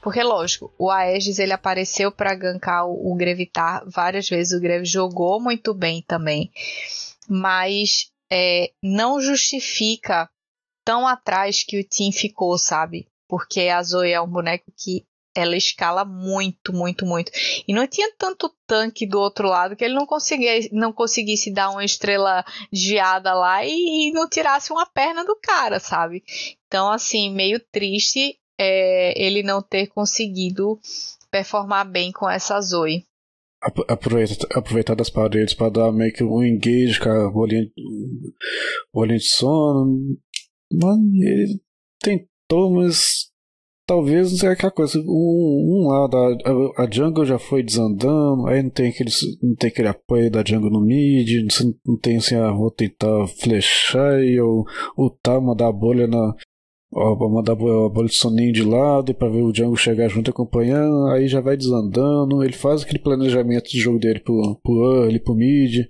[0.00, 4.56] Porque, lógico, o Aegis ele apareceu para gankar o, o Grevitar várias vezes.
[4.56, 6.52] O Greve jogou muito bem também.
[7.28, 10.30] Mas é, não justifica
[10.84, 13.08] tão atrás que o Tim ficou, sabe?
[13.28, 15.04] Porque a Zoe é um boneco que
[15.40, 17.30] ela escala muito, muito, muito.
[17.66, 21.70] E não tinha tanto tanque do outro lado que ele não, conseguia, não conseguisse dar
[21.70, 26.22] uma estrela geada lá e, e não tirasse uma perna do cara, sabe?
[26.66, 30.78] Então, assim, meio triste é, ele não ter conseguido
[31.30, 33.04] performar bem com essa Zoe.
[33.88, 37.66] Aproveita, aproveitar das paredes para dar meio que um engage com a bolinha,
[38.92, 40.16] bolinha de sono,
[40.72, 41.60] Mano, ele
[42.00, 43.30] tentou, mas
[43.86, 44.98] talvez não seja aquela coisa.
[44.98, 49.10] Um, um lado, a, a, jungle já foi desandando, aí não tem, aquele,
[49.42, 51.46] não tem aquele apoio da jungle no mid,
[51.86, 54.64] não, tem assim, ah, vou tentar flechar e ou
[54.96, 56.34] ultar, mandar a bolha na.
[56.92, 61.08] Ó, mandar a bolha de soninho de lado para ver o jungle chegar junto acompanhando,
[61.08, 62.42] aí já vai desandando.
[62.42, 65.86] Ele faz aquele planejamento de jogo dele pro, pro early, pro mid.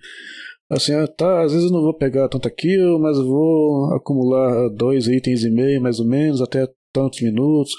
[0.69, 5.07] Assim, ah, tá, às vezes eu não vou pegar tanta kill, mas vou acumular dois
[5.07, 7.75] itens e meio, mais ou menos, até tantos minutos.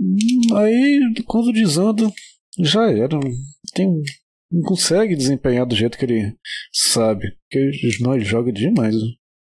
[0.00, 2.08] Hum, aí, quando desanda,
[2.60, 3.18] já era.
[3.74, 3.88] Tem,
[4.50, 6.36] não consegue desempenhar do jeito que ele
[6.72, 7.36] sabe.
[7.50, 7.70] Porque
[8.00, 8.94] nós joga demais.
[8.94, 9.08] Né?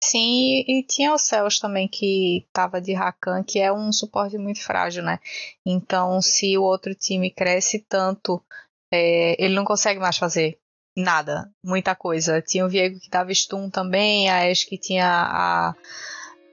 [0.03, 4.61] Sim, e tinha o Céus também que tava de Rakan, que é um suporte muito
[4.61, 5.17] frágil, né?
[5.65, 8.43] Então, se o outro time cresce tanto,
[8.91, 10.59] é, ele não consegue mais fazer
[10.95, 12.41] nada, muita coisa.
[12.41, 15.75] Tinha o Viego que dava stun também, a Ash que tinha a,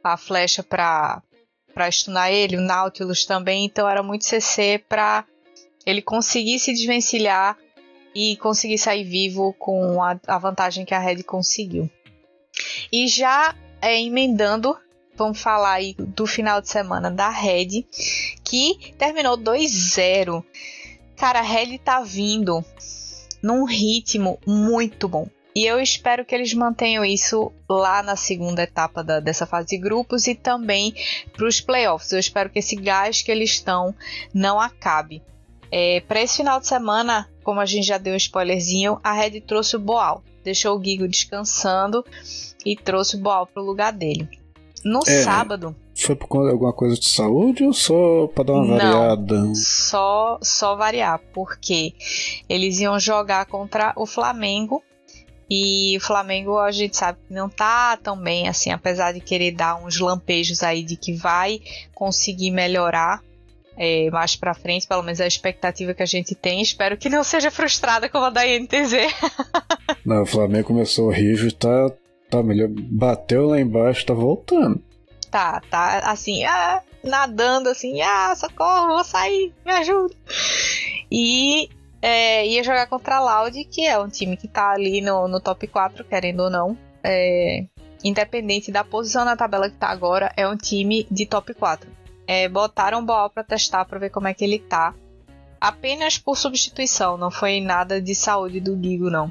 [0.04, 1.20] a flecha pra,
[1.72, 5.24] pra stunar ele, o Nautilus também, então era muito CC pra
[5.86, 7.56] ele conseguir se desvencilhar
[8.14, 11.90] e conseguir sair vivo com a, a vantagem que a Red conseguiu.
[12.92, 14.76] E já é, emendando,
[15.14, 17.86] vamos falar aí do final de semana da Red,
[18.44, 20.44] que terminou 2-0.
[21.16, 22.64] Cara, a Red tá vindo
[23.42, 25.28] num ritmo muito bom.
[25.54, 29.78] E eu espero que eles mantenham isso lá na segunda etapa da, dessa fase de
[29.78, 30.94] grupos e também
[31.32, 32.12] para os playoffs.
[32.12, 33.94] Eu espero que esse gás que eles estão
[34.32, 35.22] não acabe.
[35.72, 39.40] É, para esse final de semana, como a gente já deu um spoilerzinho, a Red
[39.40, 40.22] trouxe o Boal.
[40.44, 42.04] Deixou o Gigo descansando
[42.64, 44.28] e trouxe o Boal para o lugar dele.
[44.84, 45.76] No é, sábado.
[45.94, 49.54] Foi por conta de alguma coisa de saúde ou só para dar uma não, variada?
[49.54, 51.92] Só, só variar, porque
[52.48, 54.82] eles iam jogar contra o Flamengo
[55.50, 59.50] e o Flamengo a gente sabe que não tá tão bem assim, apesar de querer
[59.50, 61.60] dar uns lampejos aí de que vai
[61.92, 63.20] conseguir melhorar
[63.76, 66.60] é, mais para frente, pelo menos é a expectativa que a gente tem.
[66.60, 68.92] Espero que não seja frustrada como a da INTZ.
[70.04, 71.90] não, o Flamengo começou horrível, tá,
[72.30, 72.68] tá melhor.
[72.70, 74.80] Bateu lá embaixo, tá voltando.
[75.30, 80.14] Tá, tá assim, ah, nadando assim, ah, socorro, vou sair, me ajuda.
[81.10, 81.70] E
[82.02, 85.40] é, ia jogar contra a Loud, que é um time que tá ali no, no
[85.40, 86.78] top 4, querendo ou não.
[87.02, 87.64] É,
[88.02, 91.90] independente da posição na tabela que tá agora, é um time de top 4.
[92.26, 94.94] É, botaram o Boal pra testar pra ver como é que ele tá.
[95.60, 99.30] Apenas por substituição, não foi nada de saúde do Gigo, não.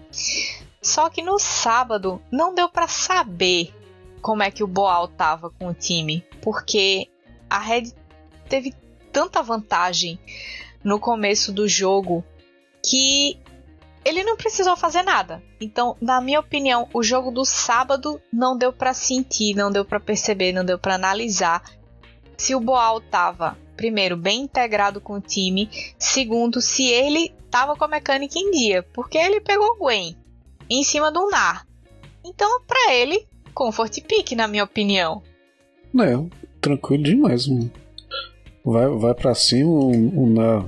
[0.82, 3.74] Só que no sábado não deu para saber
[4.22, 7.08] como é que o Boal tava com o time, porque
[7.50, 7.94] a Red
[8.48, 8.76] teve
[9.12, 10.20] tanta vantagem
[10.84, 12.24] no começo do jogo
[12.84, 13.40] que
[14.04, 15.44] ele não precisou fazer nada.
[15.60, 20.00] Então, na minha opinião, o jogo do sábado não deu para sentir, não deu para
[20.00, 21.64] perceber, não deu para analisar
[22.38, 27.86] se o Boal tava primeiro bem integrado com o time, segundo se ele tava com
[27.86, 30.18] a mecânica em dia, porque ele pegou o Gwen
[30.70, 31.66] em cima do Nar.
[32.24, 35.22] Então, para ele, comfort pick, na minha opinião.
[35.98, 37.72] É, tranquilo demais, mano.
[38.64, 40.66] Vai, vai para cima, o, o Nar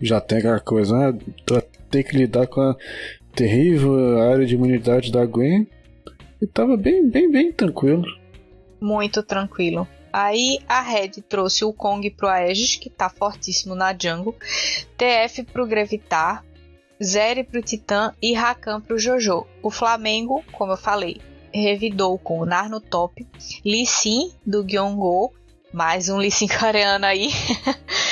[0.00, 1.18] já tem aquela coisa, né?
[1.90, 2.76] Ter que lidar com a
[3.34, 5.66] terrível área de imunidade da Gwen.
[6.40, 8.04] E tava bem, bem, bem tranquilo.
[8.80, 9.86] Muito tranquilo.
[10.12, 14.36] Aí a Red trouxe o Kong pro Aegis, que tá fortíssimo na jungle.
[14.96, 16.44] TF pro Grevitar.
[17.02, 19.46] Zeri pro Titã e Rakan pro Jojo.
[19.62, 21.20] O Flamengo, como eu falei,
[21.52, 23.26] revidou com o Nar no top.
[23.64, 25.32] Lee Sin do Gyongo.
[25.72, 27.30] Mais um Lee Sin coreano aí.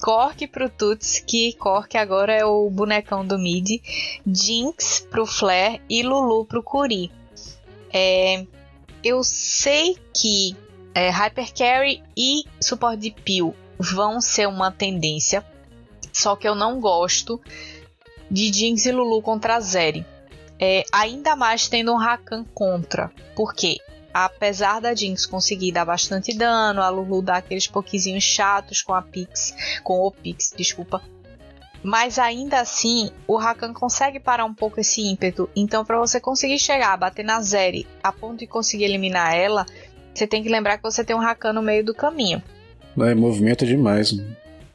[0.00, 3.80] Cork pro Tuts, que Cork agora é o bonecão do mid,
[4.26, 7.12] Jinx pro Flare e Lulu pro Curi.
[7.92, 8.46] É,
[9.04, 10.56] eu sei que
[10.94, 15.44] é, Hyper Carry e suporte de Peel vão ser uma tendência,
[16.12, 17.40] só que eu não gosto
[18.30, 20.06] de Jinx e Lulu contra Zeri.
[20.58, 23.10] É, ainda mais tendo um Rakan contra.
[23.34, 23.78] Por quê?
[24.12, 29.02] Apesar da Jinx conseguir dar bastante dano, a Lulu dar aqueles pouquinhos chatos com a
[29.02, 31.02] Pix, com o Pix, desculpa.
[31.82, 35.48] Mas ainda assim, o Rakan consegue parar um pouco esse ímpeto.
[35.56, 39.64] Então, para você conseguir chegar, bater na Zeri a ponto de conseguir eliminar ela,
[40.14, 42.42] você tem que lembrar que você tem um Rakan no meio do caminho.
[42.98, 44.14] É, movimento demais.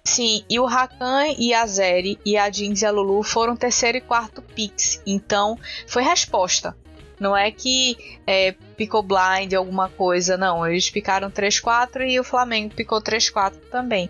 [0.04, 3.98] Sim, e o Rakan e a Zeri e a Jinx e a Lulu foram terceiro
[3.98, 5.02] e quarto picks.
[5.06, 6.76] Então, foi resposta.
[7.20, 7.98] Não é que
[8.28, 10.68] é, picou blind alguma coisa, não.
[10.68, 14.10] Eles picaram 3-4 e o Flamengo picou 3-4 também.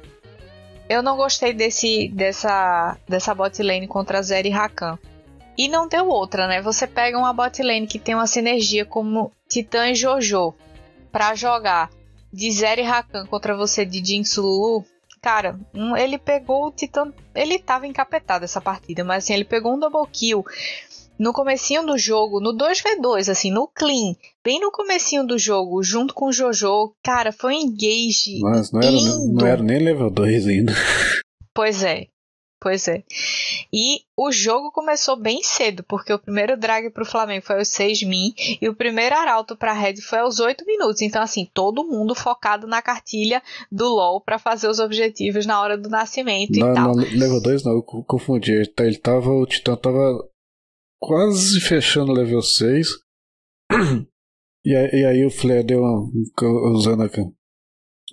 [0.88, 4.98] Eu não gostei desse, dessa, dessa bot lane contra Zeri e Rakan.
[5.58, 6.62] E não deu outra, né?
[6.62, 10.54] Você pega uma bot lane que tem uma sinergia como Titã e Jojo
[11.12, 11.89] para jogar
[12.32, 14.86] de Zeri e Rakan contra você de Jinx Lulu.
[15.22, 17.12] Cara, um, ele pegou o Titã.
[17.34, 20.46] Ele tava encapetado essa partida, mas assim, ele pegou um double kill
[21.17, 26.13] no comecinho do jogo, no 2v2, assim, no clean, bem no comecinho do jogo, junto
[26.13, 28.39] com o Jojo, cara, foi um engage.
[28.41, 30.73] Mas não era, não era nem level 2 ainda.
[31.54, 32.08] Pois é.
[32.65, 33.04] Pois é.
[33.71, 38.01] E o jogo começou bem cedo, porque o primeiro drag pro Flamengo foi aos 6
[38.04, 41.04] min e o primeiro arauto pra Red foi aos 8 minutos.
[41.04, 43.39] Então, assim, todo mundo focado na cartilha
[43.71, 46.95] do LoL para fazer os objetivos na hora do nascimento não, e tal.
[46.95, 48.54] Não, level 2 não, eu confundi.
[48.80, 50.28] Ele tava, o Titã tava
[50.99, 52.87] quase fechando o level 6.
[54.67, 56.10] E aí, e aí o Flare deu uma,
[56.73, 57.10] usando a,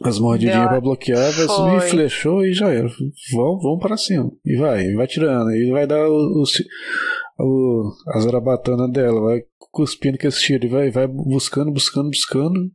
[0.07, 2.89] as mordidinhas pra bloquear, me flechou e já era.
[3.33, 4.31] Vamos, vamos para cima.
[4.45, 5.51] E vai, vai tirando.
[5.51, 6.45] E vai dar o, o,
[7.39, 12.71] o a zarabatana dela, vai cuspindo com esse tiro e vai, vai buscando, buscando, buscando.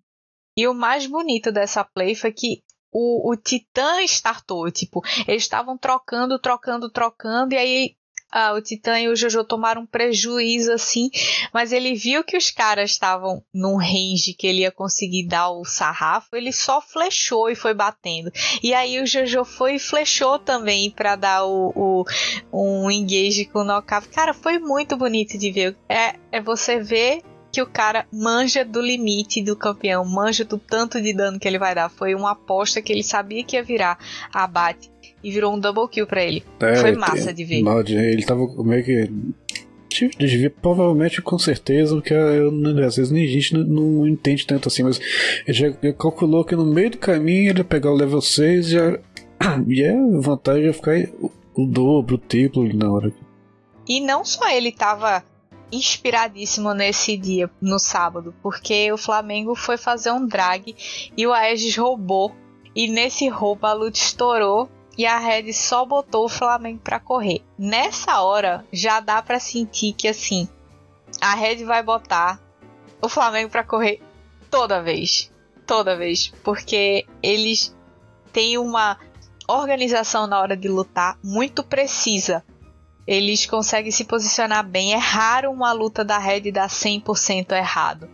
[0.58, 5.78] E o mais bonito dessa play foi que o, o Titã startou, tipo, eles estavam
[5.78, 7.96] trocando, trocando, trocando, e aí
[8.32, 11.10] ah, o Titã e o Jojo tomaram um prejuízo assim,
[11.54, 15.64] mas ele viu que os caras estavam num range que ele ia conseguir dar o
[15.64, 18.32] sarrafo, ele só flechou e foi batendo.
[18.62, 22.04] E aí o Jojo foi e flechou também para dar o,
[22.52, 24.10] o, um engage com o knockout.
[24.10, 25.78] Cara, foi muito bonito de ver.
[25.88, 27.22] É, é você ver
[27.52, 31.58] que o cara manja do limite do campeão, manja do tanto de dano que ele
[31.58, 31.90] vai dar.
[31.90, 33.98] Foi uma aposta que ele sabia que ia virar
[34.34, 34.92] abate
[35.24, 36.44] e virou um double kill pra ele.
[36.60, 37.64] É, Foi massa de ver.
[37.88, 39.10] Ele tava meio que.
[40.20, 42.52] Devia, provavelmente, com certeza, porque eu,
[42.86, 45.00] às vezes nem a gente não, não, entende tanto assim, mas
[45.48, 49.00] ele já calculou que no meio do caminho ele ia pegar o level 6 já,
[49.68, 53.12] e a é vantagem ia ficar o, o dobro, o triplo na hora.
[53.88, 55.24] E não só ele tava
[55.72, 60.76] inspiradíssimo nesse dia, no sábado, porque o Flamengo foi fazer um drag
[61.16, 62.32] e o Aegis roubou.
[62.76, 67.44] E nesse roubo a luta estourou e a Red só botou o Flamengo para correr.
[67.58, 70.50] Nessa hora já dá para sentir que assim,
[71.22, 72.42] a Red vai botar
[73.02, 74.02] o Flamengo para correr
[74.50, 75.32] toda vez,
[75.66, 77.76] toda vez, porque eles
[78.34, 78.98] têm uma
[79.48, 82.44] organização na hora de lutar muito precisa.
[83.06, 84.94] Eles conseguem se posicionar bem.
[84.94, 88.10] É raro uma luta da Red dar 100% errado.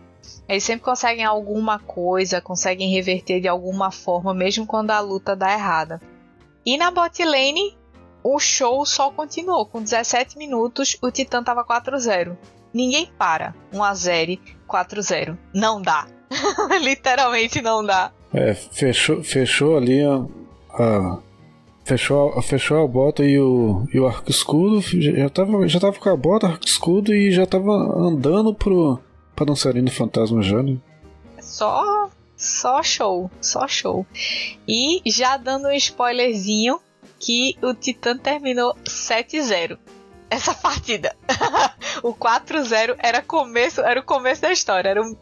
[0.48, 5.52] Eles sempre conseguem alguma coisa, conseguem reverter de alguma forma, mesmo quando a luta dá
[5.52, 6.00] errada.
[6.64, 7.76] E na bot lane,
[8.22, 9.66] o show só continuou.
[9.66, 12.36] Com 17 minutos, o Titã tava 4-0.
[12.72, 13.54] Ninguém para.
[13.72, 15.38] 1x0, 4-0.
[15.54, 16.06] Não dá.
[16.80, 18.10] Literalmente não dá.
[18.32, 20.24] É, fechou, fechou ali a,
[20.82, 21.18] a,
[21.84, 24.80] fechou, fechou a bota e o, e o arco escudo.
[24.80, 28.98] Já tava, já tava com a bota, arco escudo e já tava andando pro,
[29.36, 30.78] pra dançarino fantasma já, né?
[31.40, 32.08] Só
[32.44, 34.06] só show, só show.
[34.68, 36.78] E já dando um spoilerzinho
[37.18, 39.78] que o Titã terminou 7-0
[40.28, 41.14] essa partida.
[42.02, 45.16] o 4-0 era começo, era o começo da história, era um,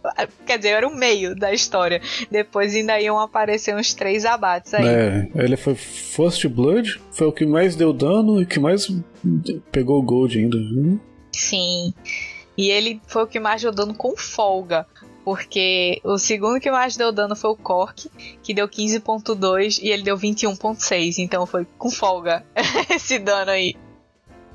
[0.47, 2.01] quer dizer, era o meio da história.
[2.31, 4.87] Depois ainda iam aparecer uns três abates aí.
[4.87, 8.89] É, ele foi First Blood, foi o que mais deu dano e que mais
[9.71, 10.59] pegou o gold ainda.
[11.31, 11.93] Sim.
[12.57, 14.87] E ele foi o que mais deu dano com folga.
[15.25, 18.11] Porque o segundo que mais deu dano foi o Cork,
[18.43, 22.45] que deu 15.2 e ele deu 21.6, então foi com folga
[22.91, 23.77] esse dano aí.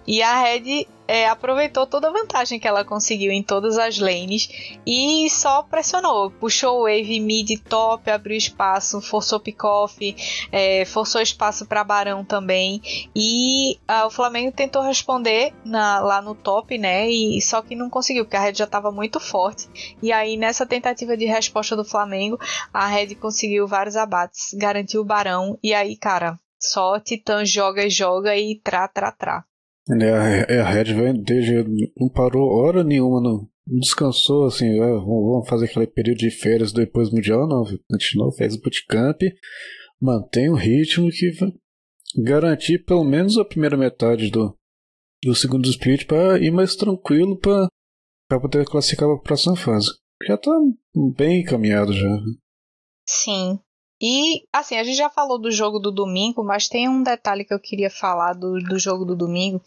[0.07, 4.77] E a Red é, aproveitou toda a vantagem que ela conseguiu em todas as lanes
[4.85, 6.29] e só pressionou.
[6.31, 10.15] Puxou wave mid top, abriu espaço, forçou pick-off,
[10.51, 12.81] é, forçou espaço para Barão também.
[13.15, 17.09] E ah, o Flamengo tentou responder na, lá no top, né?
[17.09, 19.67] E só que não conseguiu, porque a Red já estava muito forte.
[20.01, 22.37] E aí, nessa tentativa de resposta do Flamengo,
[22.73, 25.57] a Red conseguiu vários abates, garantiu o Barão.
[25.63, 29.45] E aí, cara, só Titã joga e joga e tra, tra, tra.
[29.89, 31.63] É, a Red vem desde.
[31.97, 33.49] não parou hora nenhuma, não.
[33.65, 37.65] Não descansou assim, é, vamos fazer aquele período de férias depois do Mundial, não.
[37.89, 39.21] Continuou, fez o bootcamp,
[40.01, 41.31] mantém o ritmo que
[42.17, 44.57] garantir pelo menos a primeira metade do,
[45.23, 47.69] do segundo split para ir mais tranquilo para
[48.41, 49.89] poder classificar para a próxima fase.
[50.25, 50.51] Já tá
[51.15, 52.19] bem encaminhado já.
[53.07, 53.59] Sim.
[54.01, 57.53] E, assim, a gente já falou do jogo do domingo, mas tem um detalhe que
[57.53, 59.61] eu queria falar do, do jogo do domingo.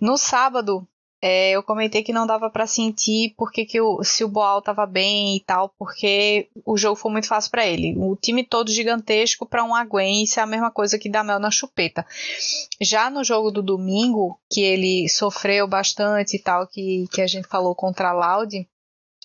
[0.00, 0.86] No sábado,
[1.20, 4.86] é, eu comentei que não dava para sentir porque que o, se o Boal tava
[4.86, 7.94] bem e tal, porque o jogo foi muito fácil para ele.
[7.98, 11.40] O time todo gigantesco para um Aguen, isso é a mesma coisa que dar mel
[11.40, 12.06] na chupeta.
[12.80, 17.48] Já no jogo do domingo, que ele sofreu bastante e tal, que, que a gente
[17.48, 18.66] falou contra a Loud,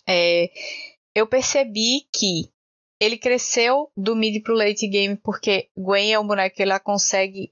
[0.07, 0.49] é,
[1.13, 2.49] eu percebi que
[3.03, 7.51] ele cresceu do mid pro late game porque Gwen é um boneco que ela consegue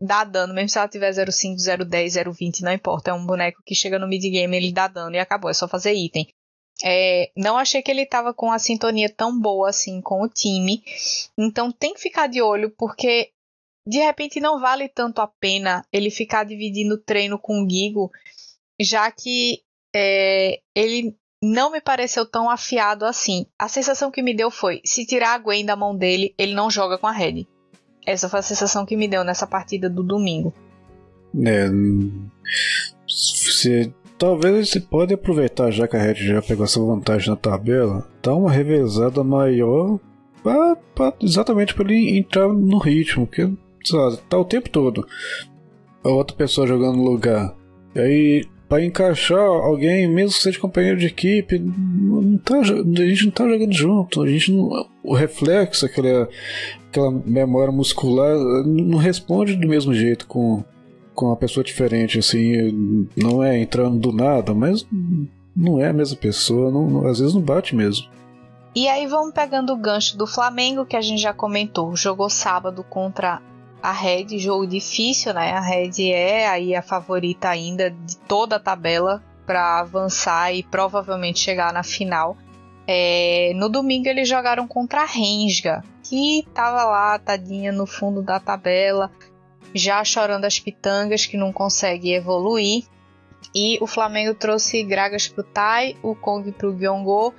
[0.00, 3.10] dar dano, mesmo se ela tiver 0,5, 0,10, 0,20, não importa.
[3.10, 5.66] É um boneco que chega no mid game, ele dá dano e acabou, é só
[5.66, 6.28] fazer item.
[6.84, 10.82] É, não achei que ele estava com a sintonia tão boa assim com o time.
[11.38, 13.30] Então tem que ficar de olho, porque
[13.86, 18.10] de repente não vale tanto a pena ele ficar dividindo treino com o Gigo,
[18.80, 19.62] já que
[19.94, 23.46] é, ele não me pareceu tão afiado assim.
[23.58, 26.70] A sensação que me deu foi: se tirar a Gwen da mão dele, ele não
[26.70, 27.46] joga com a Red.
[28.06, 30.52] Essa foi a sensação que me deu nessa partida do domingo.
[31.44, 31.66] É.
[33.08, 38.08] Se, talvez você pode aproveitar, já que a Red já pegou essa vantagem na tabela,
[38.22, 39.98] dar uma revezada maior
[40.42, 43.50] pra, pra, exatamente para ele entrar no ritmo, porque
[43.84, 45.06] sabe, tá o tempo todo
[46.04, 47.54] a outra pessoa jogando no lugar.
[47.94, 52.64] E aí para encaixar alguém, mesmo que seja companheiro de equipe, não tá, a
[53.06, 56.28] gente não tá jogando junto, a gente não, o reflexo, aquela,
[56.88, 60.64] aquela memória muscular, não responde do mesmo jeito com,
[61.14, 64.86] com uma pessoa diferente, assim, não é entrando do nada, mas
[65.54, 68.06] não é a mesma pessoa, não, não, às vezes não bate mesmo.
[68.74, 72.82] E aí vamos pegando o gancho do Flamengo, que a gente já comentou, jogou sábado
[72.82, 73.40] contra
[73.84, 75.52] a Red, jogo difícil, né?
[75.52, 81.40] A Red é aí a favorita ainda de toda a tabela para avançar e provavelmente
[81.40, 82.34] chegar na final.
[82.88, 88.40] É, no domingo eles jogaram contra a Rensga, que estava lá, tadinha, no fundo da
[88.40, 89.10] tabela,
[89.74, 92.84] já chorando as pitangas que não consegue evoluir.
[93.54, 97.32] E o Flamengo trouxe Gragas pro Tai, o Kong pro Gyongo,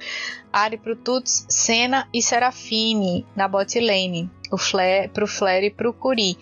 [0.51, 5.91] Ari pro Tuts, Senna e Serafine na bot lane, o Flair, pro Flare e pro
[5.91, 6.37] Curi.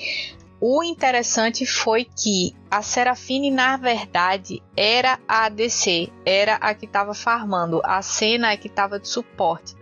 [0.61, 7.13] O interessante foi que a Serafine, na verdade, era a ADC, era a que estava
[7.13, 9.75] farmando, a Senna é que estava de suporte.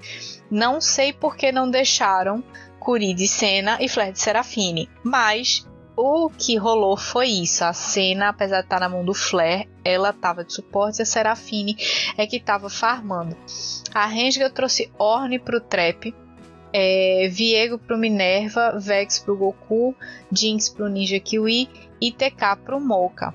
[0.49, 2.43] Não sei por que não deixaram
[2.79, 5.67] Curi de Senna e Flare de Serafine, mas
[6.01, 7.63] o que rolou foi isso.
[7.63, 11.05] A cena, apesar de estar na mão do Flair, ela estava de suporte e a
[11.05, 11.77] Serafine
[12.17, 13.37] é que estava farmando.
[13.93, 16.13] A Renga trouxe Orne para o Trap,
[16.73, 19.95] é, Viego para o Minerva, Vex para o Goku,
[20.31, 21.69] Jinx para o Ninja Kiwi
[22.01, 23.33] e TK para o Mocha.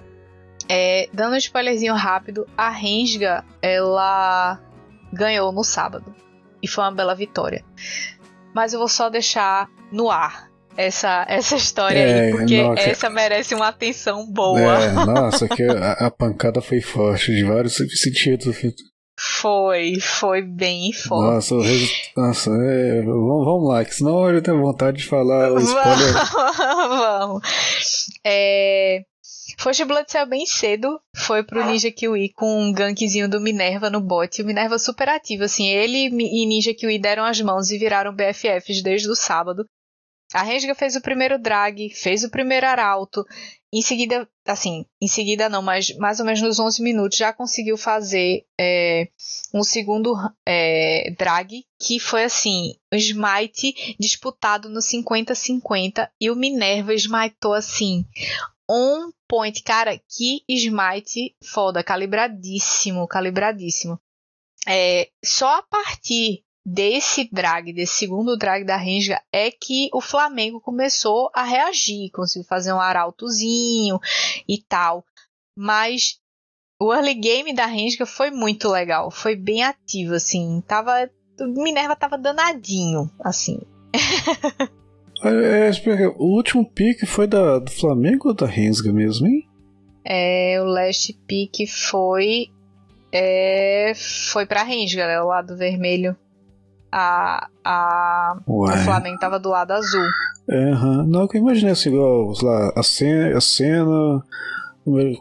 [0.69, 4.61] É, dando um spoilerzinho rápido, a Renga ela
[5.12, 6.12] ganhou no sábado
[6.61, 7.64] e foi uma bela vitória.
[8.53, 13.11] Mas eu vou só deixar no ar essa, essa história é, aí, porque nossa, essa
[13.11, 14.83] merece uma atenção boa.
[14.83, 18.57] É, nossa, que a, a, pancada foi forte de vários sentidos.
[19.18, 21.35] Foi, foi bem forte.
[21.35, 21.93] Nossa, o resu...
[22.16, 23.03] nossa é...
[23.03, 26.12] vamos, vamos lá, que senão eu tenho vontade de falar o spoiler.
[26.89, 27.43] vamos.
[28.24, 29.01] É...
[29.59, 34.01] First Blood saiu bem cedo, foi pro Ninja Kiwi com um gankzinho do Minerva no
[34.01, 34.43] bot.
[34.43, 38.83] O Minerva super ativo, assim, ele e Ninja Kiwi deram as mãos e viraram BFFs
[38.83, 39.64] desde o sábado.
[40.37, 43.24] A Renga fez o primeiro drag, fez o primeiro arauto.
[43.72, 47.78] Em seguida, assim, em seguida não, mas mais ou menos nos 11 minutos já conseguiu
[47.78, 49.09] fazer é,
[49.55, 50.14] um segundo
[50.47, 58.05] é, drag, que foi assim, o smite disputado no 50-50 e o Minerva smitou assim,
[58.70, 63.99] on point, cara, que smite foda, calibradíssimo, calibradíssimo.
[64.68, 70.61] É, só a partir desse drag, desse segundo drag da Renga, é que o Flamengo
[70.61, 74.01] começou a reagir, conseguiu fazer um arautozinho
[74.49, 75.05] e tal.
[75.57, 76.19] Mas
[76.83, 80.61] o early game da Renga foi muito legal, foi bem ativo, assim.
[80.67, 81.09] Tava,
[81.41, 83.61] o Minerva tava danadinho, assim.
[85.23, 89.49] é, é o último pick foi da, do Flamengo ou da Rensga mesmo, hein?
[90.05, 92.49] É, o last pick foi.
[93.12, 96.17] É, foi pra Rensga, né, o lado vermelho
[96.99, 100.07] a, a o Flamengo tava do lado azul.
[100.49, 101.07] É, uhum.
[101.07, 104.24] não, eu imaginei assim, igual lá, a cena, a cena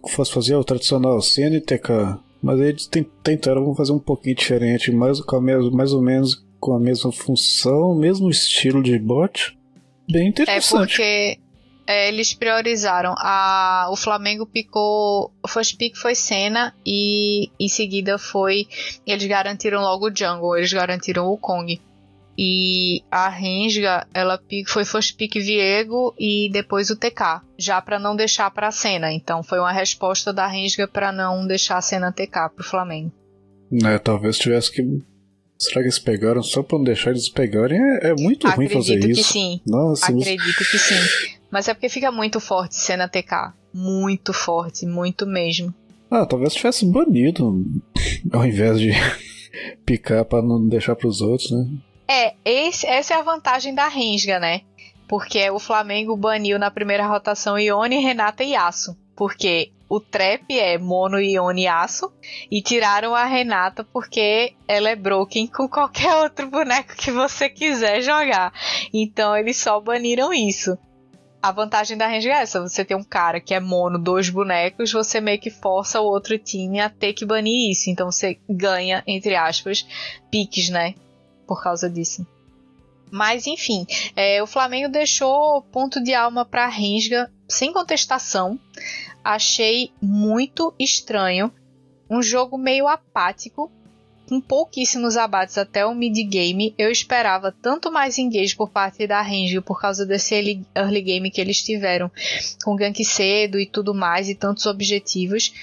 [0.10, 2.18] fosse fazer o tradicional cena e TK.
[2.42, 2.90] Mas eles
[3.24, 7.94] tentaram fazer um pouquinho diferente, mais, com mesma, mais ou menos com a mesma função,
[7.96, 9.58] mesmo estilo de bot.
[10.10, 11.02] Bem interessante.
[11.02, 11.40] É porque
[11.88, 13.14] é, eles priorizaram.
[13.18, 15.32] A, o Flamengo picou.
[15.44, 18.68] O first pick foi Senna e em seguida foi.
[19.06, 21.80] Eles garantiram logo o Jungle, eles garantiram o Kong.
[22.38, 28.14] E a Renga, ela foi first pick Viego e depois o TK, já para não
[28.14, 29.14] deixar para a Senna.
[29.14, 33.12] Então foi uma resposta da Renga para não deixar a Senna TK pro Flamengo.
[33.86, 34.82] É, talvez tivesse que
[35.58, 37.80] Será que eles pegaram só pra não deixar eles pegarem?
[37.80, 39.22] É, é muito Acredito ruim fazer isso.
[39.22, 39.62] Que sim.
[39.66, 41.40] Nossa, Acredito que sim.
[41.56, 43.54] Mas é porque fica muito forte cena TK.
[43.74, 45.74] Muito forte, muito mesmo.
[46.12, 47.64] Ah, talvez tivesse banido
[48.34, 48.92] ao invés de
[49.88, 51.66] picar para não deixar para os outros, né?
[52.10, 54.64] É, esse, essa é a vantagem da Renga, né?
[55.08, 58.94] Porque o Flamengo baniu na primeira rotação Ione, Renata e Aço.
[59.16, 62.12] Porque o trap é mono, Ione e Aço.
[62.52, 68.02] E tiraram a Renata porque ela é broken com qualquer outro boneco que você quiser
[68.02, 68.52] jogar.
[68.94, 70.78] Então eles só baniram isso
[71.46, 74.92] a vantagem da range é essa: você tem um cara que é mono, dois bonecos,
[74.92, 77.88] você meio que força o outro time a ter que banir isso.
[77.88, 79.86] Então você ganha, entre aspas,
[80.32, 80.96] piques, né?
[81.46, 82.26] Por causa disso.
[83.12, 83.86] Mas enfim,
[84.16, 88.60] é, o Flamengo deixou ponto de alma para a Rensga sem contestação.
[89.24, 91.54] Achei muito estranho.
[92.10, 93.72] Um jogo meio apático
[94.28, 99.62] com pouquíssimos abates até o mid-game, eu esperava tanto mais engage por parte da Range
[99.62, 100.36] por causa desse
[100.76, 102.12] early game que eles tiveram,
[102.64, 105.54] com gank cedo e tudo mais, e tantos objetivos.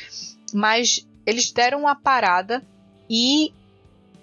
[0.53, 2.63] Mas eles deram uma parada
[3.11, 3.53] e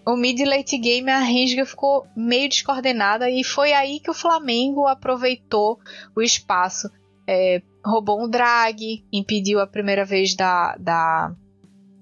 [0.05, 4.87] o mid late game a Renga ficou meio descoordenada e foi aí que o Flamengo
[4.87, 5.79] aproveitou
[6.15, 6.89] o espaço.
[7.27, 11.31] É, roubou um drag, impediu a primeira vez da, da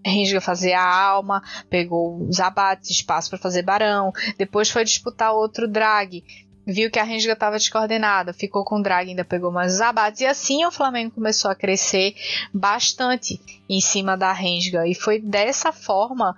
[0.07, 5.67] Renga fazer a alma, pegou os abates, espaço para fazer barão, depois foi disputar outro
[5.67, 6.23] drag,
[6.65, 10.25] viu que a Renga estava descoordenada, ficou com o drag, ainda pegou mais abates, e
[10.25, 12.13] assim o Flamengo começou a crescer
[12.53, 13.39] bastante
[13.69, 16.35] em cima da Renga, e foi dessa forma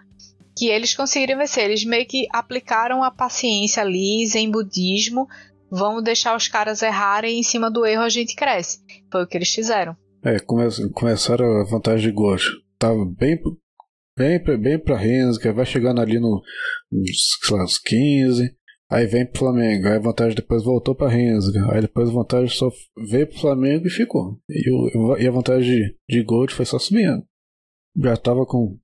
[0.55, 1.63] que eles conseguiram vencer.
[1.63, 5.27] Eles meio que aplicaram a paciência ali, em budismo,
[5.71, 8.79] vamos deixar os caras errarem e em cima do erro a gente cresce.
[9.09, 9.95] Foi o que eles fizeram.
[10.21, 12.68] É, come começaram a vantagem de gosto.
[12.79, 13.37] Tava bem,
[14.17, 16.41] bem, bem pra Renska, vai chegando ali no,
[16.91, 18.57] nos, lá, uns 15.
[18.91, 22.49] Aí vem pro Flamengo, aí a vantagem depois voltou pra Renska, aí depois a vantagem
[22.49, 22.69] só
[23.09, 24.39] veio pro Flamengo e ficou.
[24.49, 27.23] E, o, e a vantagem de, de Gold foi só subindo.
[28.01, 28.79] Já tava com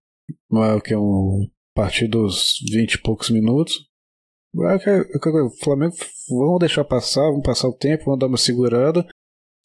[0.53, 3.87] é, que um partir dos 20 e poucos minutos.
[4.53, 5.95] O Flamengo
[6.29, 9.05] vamos deixar passar, vamos passar o tempo, vamos dar uma segurada,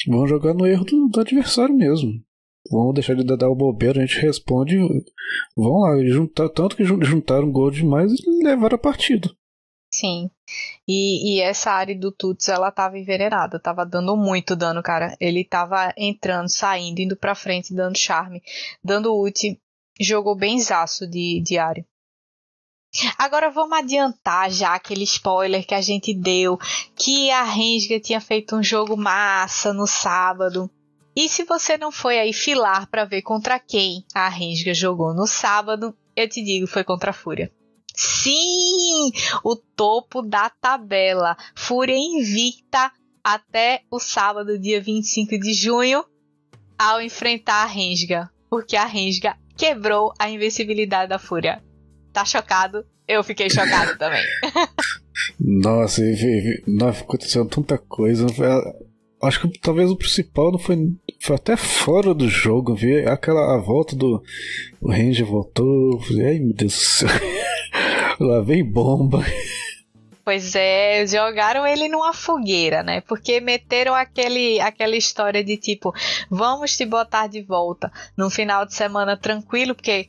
[0.08, 2.10] vamos jogar no erro do, do adversário mesmo.
[2.70, 4.76] Vamos deixar de dar o bobeiro, a gente responde.
[5.56, 9.28] Vão lá, juntar, tanto que juntaram gol demais e levaram a partida.
[9.92, 10.30] Sim.
[10.86, 15.16] E, e, essa área do Tuts, ela tava envenenada, tava dando muito dano, cara.
[15.18, 18.40] Ele tava entrando, saindo, indo pra frente, dando charme,
[18.82, 19.60] dando ult.
[20.00, 21.84] Jogou bem zaço de, de área.
[23.18, 26.58] Agora vamos adiantar já aquele spoiler que a gente deu,
[26.96, 30.70] que a Rensga tinha feito um jogo massa no sábado.
[31.20, 35.26] E se você não foi aí filar para ver contra quem a Rensga jogou no
[35.26, 37.52] sábado, eu te digo, foi contra a Fúria.
[37.94, 39.10] Sim,
[39.44, 41.36] o topo da tabela.
[41.54, 42.90] Fúria invicta
[43.22, 46.02] até o sábado, dia 25 de junho,
[46.78, 51.62] ao enfrentar a Rensga, porque a Rensga quebrou a invencibilidade da Fúria
[52.12, 54.22] tá chocado, eu fiquei chocado também.
[55.38, 56.62] Nossa, e,
[57.02, 58.26] aconteceu tanta coisa.
[59.22, 60.76] Acho que talvez o principal não foi,
[61.20, 63.06] foi até fora do jogo, viu?
[63.10, 64.22] Aquela a volta do
[64.80, 66.00] o Ranger voltou.
[66.26, 67.08] Ai meu Deus do céu.
[68.18, 69.24] Lá vem bomba.
[70.24, 73.00] Pois é, jogaram ele numa fogueira, né?
[73.02, 75.92] Porque meteram aquele, aquela história de tipo,
[76.30, 80.08] vamos te botar de volta num final de semana tranquilo, porque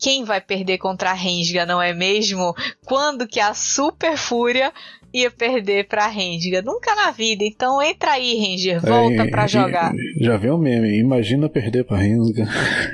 [0.00, 2.54] quem vai perder contra a Renga, não é mesmo?
[2.86, 4.72] Quando que a Super Fúria
[5.12, 6.62] ia perder pra Renga?
[6.62, 7.44] Nunca na vida.
[7.44, 9.92] Então entra aí, Ranger, volta é, pra jogar.
[10.18, 10.98] Já viu o meme?
[10.98, 12.48] Imagina perder pra Renga.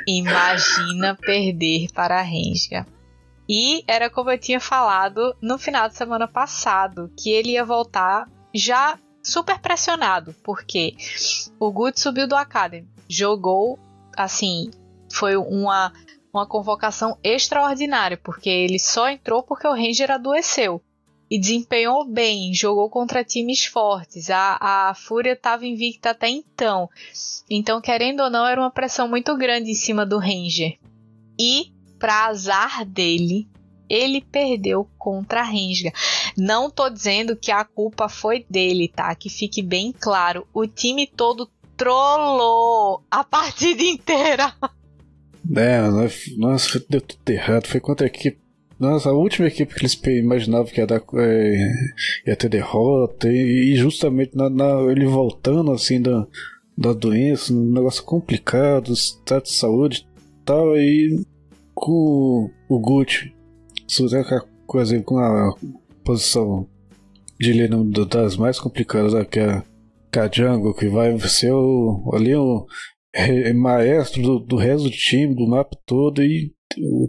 [0.06, 2.84] Imagina perder para a Renga.
[3.48, 8.28] E era como eu tinha falado no final de semana passado, que ele ia voltar
[8.52, 10.96] já super pressionado, porque
[11.60, 13.78] o Good subiu do Academy, jogou
[14.16, 14.70] assim,
[15.12, 15.92] foi uma
[16.36, 20.82] uma convocação extraordinária, porque ele só entrou porque o Ranger adoeceu.
[21.28, 24.30] E desempenhou bem, jogou contra times fortes.
[24.30, 26.88] A, a Fúria estava invicta até então.
[27.50, 30.78] Então, querendo ou não, era uma pressão muito grande em cima do Ranger.
[31.36, 33.48] E, para azar dele,
[33.88, 35.92] ele perdeu contra a Renga.
[36.36, 39.14] Não tô dizendo que a culpa foi dele, tá?
[39.14, 40.46] Que fique bem claro.
[40.52, 44.54] O time todo trollou a partida inteira.
[45.54, 45.80] É,
[46.36, 47.66] nossa, deu tudo errado.
[47.66, 48.38] Foi contra a equipe.
[48.78, 51.68] Nossa, a última equipe que eles imaginavam que ia, dar, é,
[52.26, 56.26] ia ter derrota, e, e justamente na, na, ele voltando assim da,
[56.76, 61.24] da doença, um negócio complicado, estado de saúde e tal, aí
[61.74, 63.32] com o Gucci,
[64.66, 65.54] coisa com a
[66.04, 66.68] posição
[67.40, 67.68] de ele
[68.06, 69.62] das mais complicadas, né, que é
[70.18, 72.66] a Jungle, que vai ser o, ali o
[73.16, 76.54] é, é maestro do, do resto do time, do mapa todo, e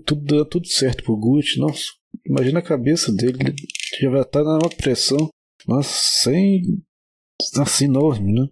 [0.06, 1.60] tudo dá tudo certo pro Gucci.
[1.60, 1.84] Nossa,
[2.26, 3.56] imagina a cabeça dele, ele
[4.02, 5.30] já vai estar numa pressão,
[5.68, 5.90] nossa,
[6.22, 6.62] sem.
[7.60, 8.48] assim, enorme, né?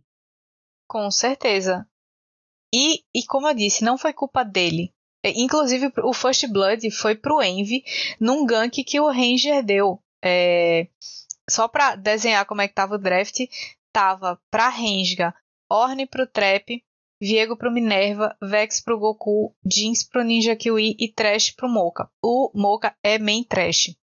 [0.88, 1.88] Com certeza.
[2.74, 4.94] E, e como eu disse, não foi culpa dele.
[5.24, 7.84] É, inclusive, o First Blood foi pro Envy
[8.20, 10.00] num gank que o Ranger deu.
[10.24, 10.88] É,
[11.50, 13.40] só pra desenhar como é que tava o draft,
[13.94, 15.34] tava pra Renga,
[15.70, 16.84] Orne pro Trap,
[17.22, 22.10] Viego pro Minerva, Vex pro Goku, Jinx pro Ninja Kiwi e Trash pro Mocha.
[22.22, 23.96] O Mocha é main Trash.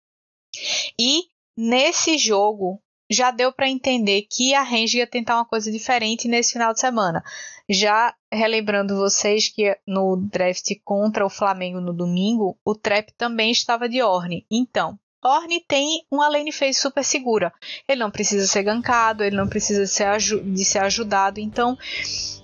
[1.00, 1.24] E
[1.58, 6.54] nesse jogo já deu para entender que a Range ia tentar uma coisa diferente nesse
[6.54, 7.22] final de semana.
[7.70, 13.90] Já relembrando vocês que no draft contra o Flamengo no domingo, o Trap também estava
[13.90, 14.46] de Orne.
[14.50, 17.54] Então, Orne tem uma lane phase super segura.
[17.88, 21.40] Ele não precisa ser gankado, ele não precisa ser de ser ajudado.
[21.40, 21.78] Então,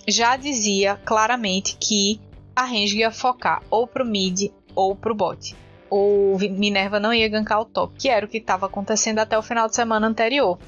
[0.08, 2.22] já dizia claramente que
[2.56, 5.56] a range ia focar ou pro mid ou pro bot.
[5.90, 9.42] O Minerva não ia gankar o top, que era o que estava acontecendo até o
[9.42, 10.60] final de semana anterior.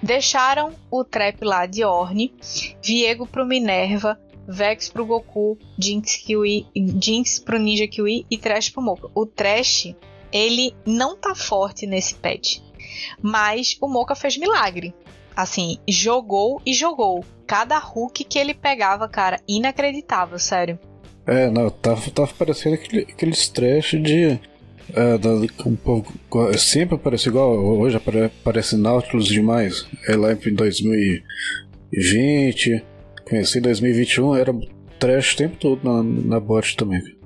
[0.00, 2.32] Deixaram o trap lá de Orne,
[2.80, 8.82] Viego pro Minerva, Vex pro Goku, Jinx, Kiwi, Jinx pro Ninja Kiwi e Trash pro
[8.82, 9.08] Mocha.
[9.14, 9.94] O Trash,
[10.32, 12.58] ele não tá forte nesse patch,
[13.22, 14.92] mas o Mocha fez milagre.
[15.36, 17.24] Assim, jogou e jogou.
[17.46, 20.78] Cada hook que ele pegava, cara, inacreditável, sério.
[21.24, 24.40] É, não, tava, tava parecendo aquele, aqueles trash de.
[24.94, 25.30] É, da,
[25.66, 26.14] um pouco,
[26.56, 29.86] sempre aparece igual, hoje aparece Nautilus demais.
[30.08, 32.82] É lá em 2020,
[33.28, 34.52] conheci em 2021, era
[34.98, 37.17] trash o tempo todo na, na bot também.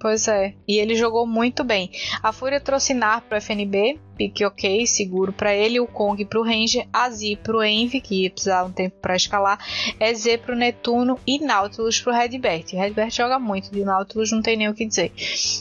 [0.00, 1.90] Pois é, e ele jogou muito bem.
[2.22, 6.86] A Fúria trouxe Nar pro FNB, pique ok, seguro para ele, o Kong pro Ranger,
[6.92, 9.58] a Z pro Envy, que ia precisar um tempo para escalar,
[9.98, 12.66] EZ pro Netuno e Nautilus pro Redbert.
[12.72, 15.12] O Redbert joga muito, de Nautilus não tem nem o que dizer.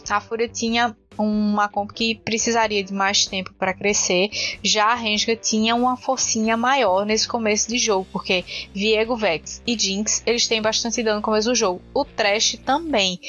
[0.10, 4.30] A Fúria tinha uma comp que precisaria de mais tempo para crescer.
[4.64, 8.44] Já a Renga tinha uma forcinha maior nesse começo de jogo, porque
[8.74, 11.82] Viego, Vex e Jinx eles têm bastante dano no começo do jogo.
[11.94, 13.20] O Trash também.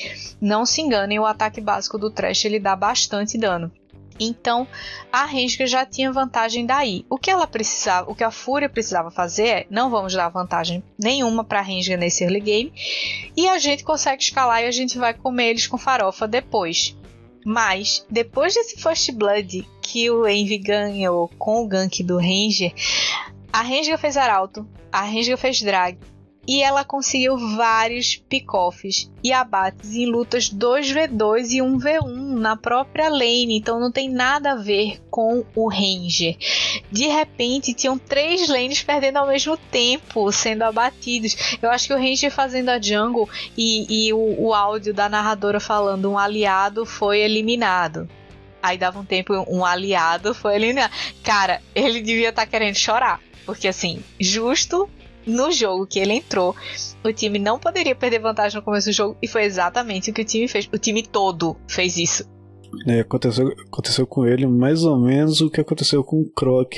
[0.41, 3.71] Não se enganem, o ataque básico do Trash ele dá bastante dano.
[4.21, 4.67] Então
[5.13, 7.05] a Renga já tinha vantagem daí.
[7.09, 10.83] O que ela precisava, o que a Fúria precisava fazer é não vamos dar vantagem
[10.99, 12.73] nenhuma para a Renga nesse early game
[13.37, 16.97] e a gente consegue escalar e a gente vai comer eles com farofa depois.
[17.45, 22.73] Mas, depois desse First Blood que o Envy ganhou com o gank do Ranger,
[23.53, 25.99] a Ranger fez Arauto, a Ranger fez Drag,
[26.49, 33.59] e ela conseguiu vários pick-offs e abates em lutas 2v2 e 1v1 na própria lane,
[33.59, 36.39] então não tem nada a ver com o Ranger.
[36.91, 41.59] De repente, tinham três lanes perdendo ao mesmo tempo, sendo abatidos.
[41.61, 45.61] Eu acho que o Ranger fazendo a jungle e, e o, o áudio da narradora
[45.61, 48.09] falando um aliado foi eliminado.
[48.63, 50.93] Aí dava um tempo, um aliado foi eliminado.
[51.23, 53.21] Cara, ele devia estar tá querendo chorar.
[53.45, 54.89] Porque assim, justo
[55.29, 56.57] no jogo que ele entrou,
[57.05, 60.23] o time não poderia perder vantagem no começo do jogo e foi exatamente o que
[60.23, 60.69] o time fez.
[60.73, 62.25] O time todo fez isso.
[62.87, 66.73] É, aconteceu, aconteceu com ele mais ou menos o que aconteceu com o Croc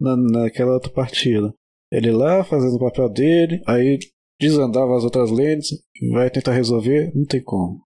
[0.00, 1.52] na, naquela outra partida.
[1.92, 3.98] Ele lá fazendo o papel dele, aí
[4.40, 5.68] desandava as outras lanes,
[6.12, 7.83] vai tentar resolver, não tem como.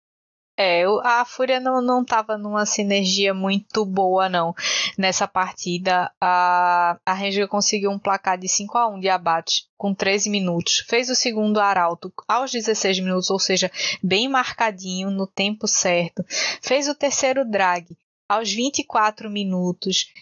[0.63, 4.53] É, a Fúria não, não tava numa sinergia muito boa, não.
[4.95, 9.91] Nessa partida, a, a Ranger conseguiu um placar de 5 a 1 de abate com
[9.91, 10.85] 13 minutos.
[10.87, 13.71] Fez o segundo Arauto aos 16 minutos, ou seja,
[14.03, 16.23] bem marcadinho, no tempo certo.
[16.61, 17.97] Fez o terceiro drag
[18.29, 20.13] aos 24 minutos.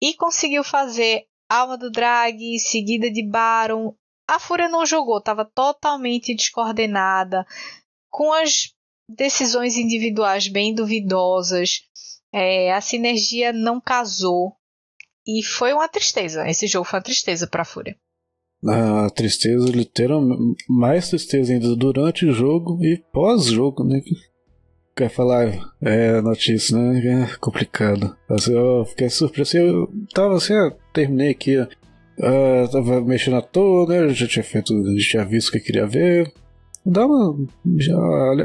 [0.00, 3.96] E conseguiu fazer Alma do Drag, seguida de Baron.
[4.28, 7.44] A Fúria não jogou, estava totalmente descoordenada.
[8.08, 8.77] Com as
[9.08, 11.82] decisões individuais bem duvidosas.
[12.32, 14.52] É, a sinergia não casou.
[15.26, 16.48] E foi uma tristeza.
[16.48, 17.96] Esse jogo foi uma tristeza para a Fúria.
[18.66, 24.00] A tristeza, literalmente, mais tristeza ainda durante o jogo e pós-jogo, né?
[24.96, 27.24] Quer falar é notícia, né?
[27.30, 28.16] É complicado.
[28.50, 29.56] Eu fiquei surpreso.
[29.56, 31.68] Eu tava assim, eu terminei aqui, uh,
[32.72, 34.08] tava mexendo à toa, né?
[34.12, 36.32] Já tinha feito, já tinha visto o que eu queria ver
[36.90, 37.46] dá uma.
[37.76, 37.96] Já,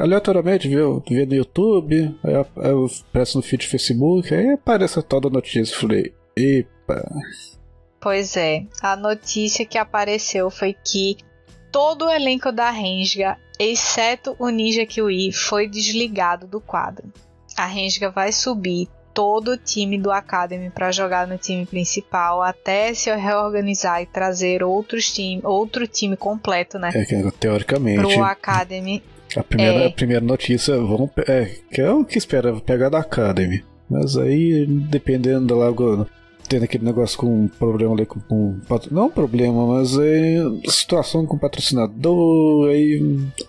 [0.02, 2.34] aleatoriamente vê, vê no YouTube, aí
[3.12, 5.76] peço no feed do Facebook, aí aparece toda a notícia.
[5.76, 7.04] Falei, epa.
[8.00, 11.18] Pois é, a notícia que apareceu foi que
[11.72, 17.12] todo o elenco da Renga, exceto o Ninja Kiwi, foi desligado do quadro.
[17.58, 22.94] A Renga vai subir todo o time do Academy para jogar no time principal até
[22.94, 26.90] se reorganizar e trazer outros time, outro time completo, né?
[26.94, 28.02] É teoricamente.
[28.02, 29.04] Pro Academy.
[29.36, 29.88] A primeira, é...
[29.88, 33.64] a primeira notícia vão, é, que é o que espera pegar da Academy.
[33.90, 35.72] Mas aí, dependendo lá
[36.54, 38.60] tendo aquele negócio com problema ali com, com
[38.92, 43.02] não problema, mas é situação com patrocinador, aí,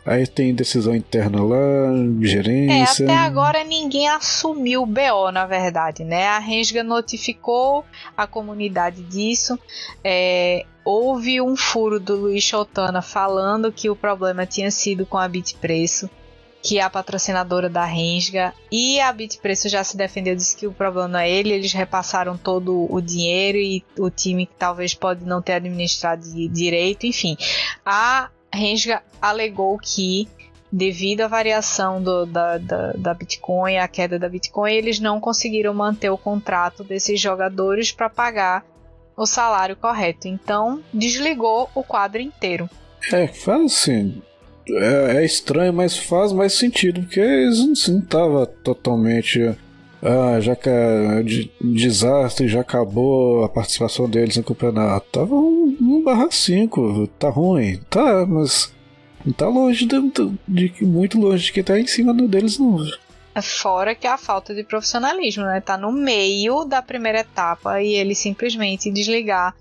[0.07, 1.93] aí tem decisão interna lá,
[2.23, 3.05] gerência.
[3.05, 6.29] É, até agora ninguém assumiu o BO, na verdade, né?
[6.29, 7.85] A Rensga notificou
[8.17, 9.59] a comunidade disso.
[10.03, 15.29] É, houve um furo do Luiz Chotana falando que o problema tinha sido com a
[15.29, 16.09] Bitpreço
[16.65, 20.73] que é a patrocinadora da Rensga, e a Bitpreço já se defendeu, disse que o
[20.73, 25.43] problema é ele, eles repassaram todo o dinheiro e o time que talvez pode não
[25.43, 27.37] ter administrado direito, enfim.
[27.85, 30.27] A Rensga alegou que
[30.73, 35.75] devido à variação do, da, da, da, Bitcoin, a queda da Bitcoin, eles não conseguiram
[35.75, 38.65] manter o contrato desses jogadores para pagar
[39.15, 40.27] o salário correto.
[40.29, 42.71] Então, desligou o quadro inteiro.
[43.13, 44.23] É, faz assim
[44.69, 47.59] é, é, estranho, mas faz mais sentido, porque eles
[47.89, 49.55] não estavam totalmente
[50.05, 50.69] ah, já que
[51.25, 55.07] de, desastre, já acabou a participação deles no campeonato.
[55.11, 57.81] Tava 1 barra 5, tá ruim.
[57.89, 58.71] Tá, mas
[59.35, 59.97] tá longe de,
[60.47, 62.85] de, muito longe de que tá em cima deles não.
[63.43, 65.63] Fora que a falta de profissionalismo, né?
[65.63, 69.57] Tá no meio da primeira etapa e ele simplesmente desligar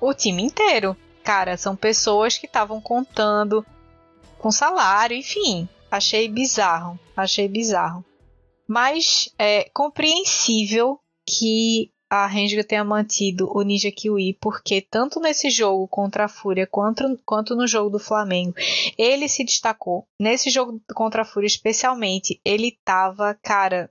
[0.00, 0.96] o time inteiro.
[1.22, 3.64] Cara, são pessoas que estavam contando
[4.46, 5.68] com salário, enfim.
[5.90, 6.96] Achei bizarro.
[7.16, 8.04] Achei bizarro.
[8.68, 15.88] Mas é compreensível que a Renga tenha mantido o Ninja Kiwi, porque tanto nesse jogo
[15.88, 18.54] contra a Fúria quanto, quanto no jogo do Flamengo,
[18.96, 20.06] ele se destacou.
[20.20, 23.90] Nesse jogo contra a Fúria, especialmente, ele tava, cara,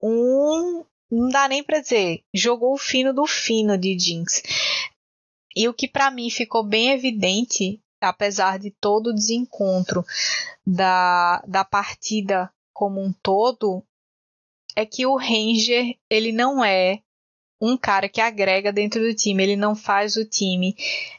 [0.00, 0.84] um.
[1.10, 2.20] Não dá nem pra dizer.
[2.32, 4.40] Jogou o fino do fino de Jinx.
[5.56, 10.04] E o que para mim ficou bem evidente, apesar de todo o desencontro
[10.66, 13.82] da, da partida como um todo,
[14.74, 17.02] é que o Ranger ele não é
[17.60, 20.76] um cara que agrega dentro do time, ele não faz o time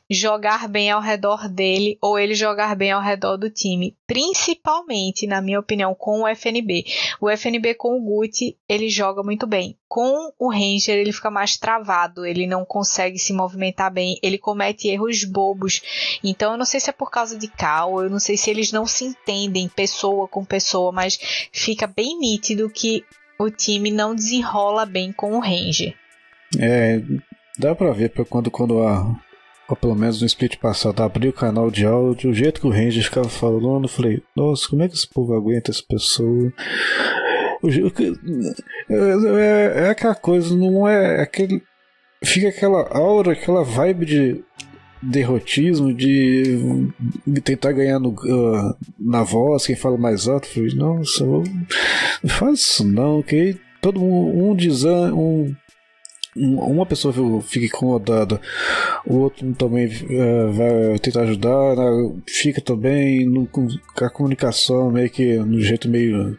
[0.10, 5.42] jogar bem ao redor dele ou ele jogar bem ao redor do time, principalmente, na
[5.42, 6.86] minha opinião, com o FNB.
[7.20, 9.76] O FNB com o Guti, ele joga muito bem.
[9.88, 14.88] Com o Ranger, ele fica mais travado, ele não consegue se movimentar bem, ele comete
[14.88, 16.20] erros bobos.
[16.24, 18.72] Então, eu não sei se é por causa de cal, eu não sei se eles
[18.72, 23.04] não se entendem pessoa com pessoa, mas fica bem nítido que
[23.40, 25.96] o time não desenrola bem com o Ranger.
[26.60, 27.02] É,
[27.58, 29.16] dá pra ver quando, quando a.
[29.70, 32.70] Ou pelo menos no split passado, abri o canal de áudio, o jeito que o
[32.70, 36.54] Ranger ficava falando, eu falei, nossa, como é que esse povo aguenta essa pessoa?
[38.90, 41.62] É, é, é, aquela coisa, não é aquele.
[42.24, 44.44] Fica aquela aura, aquela vibe de
[45.02, 46.90] derrotismo, de,
[47.44, 50.48] tentar ganhar no, uh, na voz, quem fala mais alto.
[50.48, 51.44] Falei, nossa, não
[52.30, 55.56] faz isso não, que todo mundo, um desânimo, um
[56.38, 58.40] uma pessoa fica incomodada,
[59.06, 62.12] o outro também uh, vai tentar ajudar, né?
[62.28, 63.68] fica também no, com
[64.00, 66.38] a comunicação meio que no jeito meio.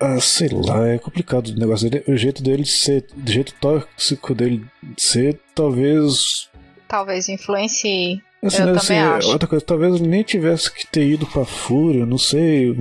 [0.00, 2.04] Ah, sei lá, é complicado o negócio dele.
[2.08, 6.50] O jeito dele de ser, o jeito tóxico dele de ser, talvez.
[6.86, 8.20] Talvez influencie.
[8.42, 9.28] Assim, eu né, também assim, acho.
[9.30, 12.74] Outra coisa, talvez nem tivesse que ter ido pra Fúria, não sei.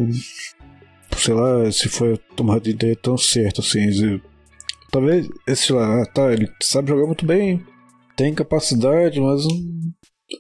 [1.16, 4.20] Sei lá se foi a tomada de ideia tão certa assim.
[4.94, 7.66] Talvez esse lá, ah, tá, ele sabe jogar muito bem,
[8.16, 9.42] tem capacidade, mas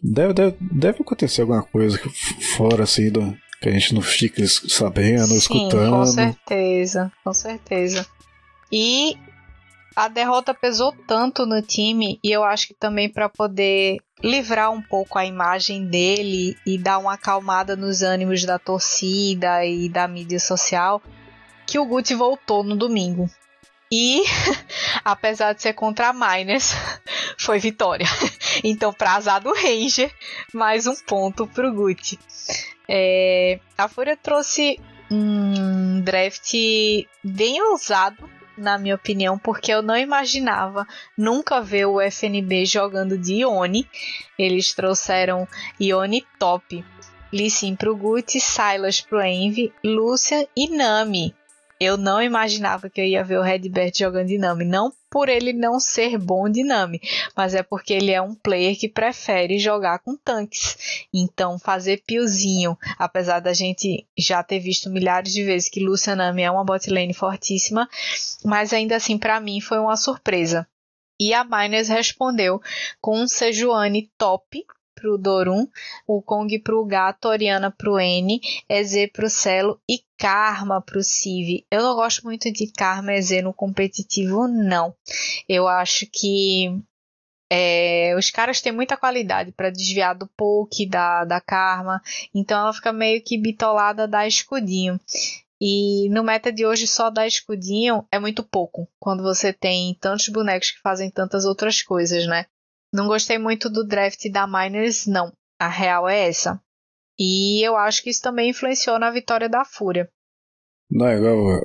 [0.03, 1.99] deve, deve, deve acontecer alguma coisa
[2.55, 5.89] fora assim do, que a gente não fica sabendo, Sim, escutando.
[5.89, 8.05] Com certeza, com certeza.
[8.71, 9.17] E
[9.95, 14.83] a derrota pesou tanto no time e eu acho que também para poder livrar um
[14.83, 20.39] pouco a imagem dele e dar uma acalmada nos ânimos da torcida e da mídia
[20.39, 21.01] social,
[21.65, 23.27] que o Guti voltou no domingo.
[23.95, 24.23] E,
[25.05, 26.71] apesar de ser contra a Miners,
[27.37, 28.07] foi vitória.
[28.63, 30.13] Então, pra azar do Ranger,
[30.53, 32.19] mais um ponto pro Gucci.
[32.87, 34.79] É, a Fúria trouxe
[35.09, 36.53] um draft
[37.23, 40.87] bem ousado, na minha opinião, porque eu não imaginava
[41.17, 43.89] nunca ver o FNB jogando de Ione.
[44.37, 45.47] Eles trouxeram
[45.79, 46.85] Ione top.
[47.33, 51.33] Lee Sin pro Gucci, Silas pro Envy, Lucian e Nami
[51.83, 54.65] eu não imaginava que eu ia ver o Redbert jogando de Nami.
[54.65, 56.99] Não por ele não ser bom de Nami,
[57.35, 61.05] mas é porque ele é um player que prefere jogar com tanques.
[61.13, 66.41] Então, fazer piozinho, apesar da gente já ter visto milhares de vezes que Lucian Nami
[66.41, 67.87] é uma botlane fortíssima,
[68.43, 70.67] mas ainda assim, para mim, foi uma surpresa.
[71.19, 72.59] E a Miners respondeu
[72.99, 74.65] com um Sejuani top,
[74.95, 75.67] pro Dorum,
[76.07, 78.39] o Kong pro Gato, Oriana pro N,
[78.69, 81.65] EZ pro Celo e Karma pro Civ.
[81.69, 84.95] Eu não gosto muito de Karma EZ no competitivo, não.
[85.47, 86.81] Eu acho que
[87.51, 92.01] é, os caras têm muita qualidade para desviar do poke da, da Karma,
[92.33, 94.99] então ela fica meio que bitolada da escudinho.
[95.61, 100.27] E no meta de hoje só dar escudinho é muito pouco, quando você tem tantos
[100.29, 102.47] bonecos que fazem tantas outras coisas, né?
[102.93, 105.31] Não gostei muito do draft da Miners, não.
[105.59, 106.61] A real é essa.
[107.17, 110.07] E eu acho que isso também influenciou na vitória da Fúria.
[110.91, 111.61] Não é igual,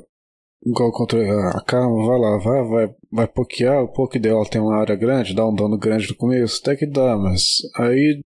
[0.64, 1.18] igual contra
[1.50, 5.34] a Karma, vai lá, vai, vai, vai pokear, o poke dela tem uma área grande,
[5.34, 7.42] dá um dano grande no começo, até que dá, mas
[7.76, 8.22] aí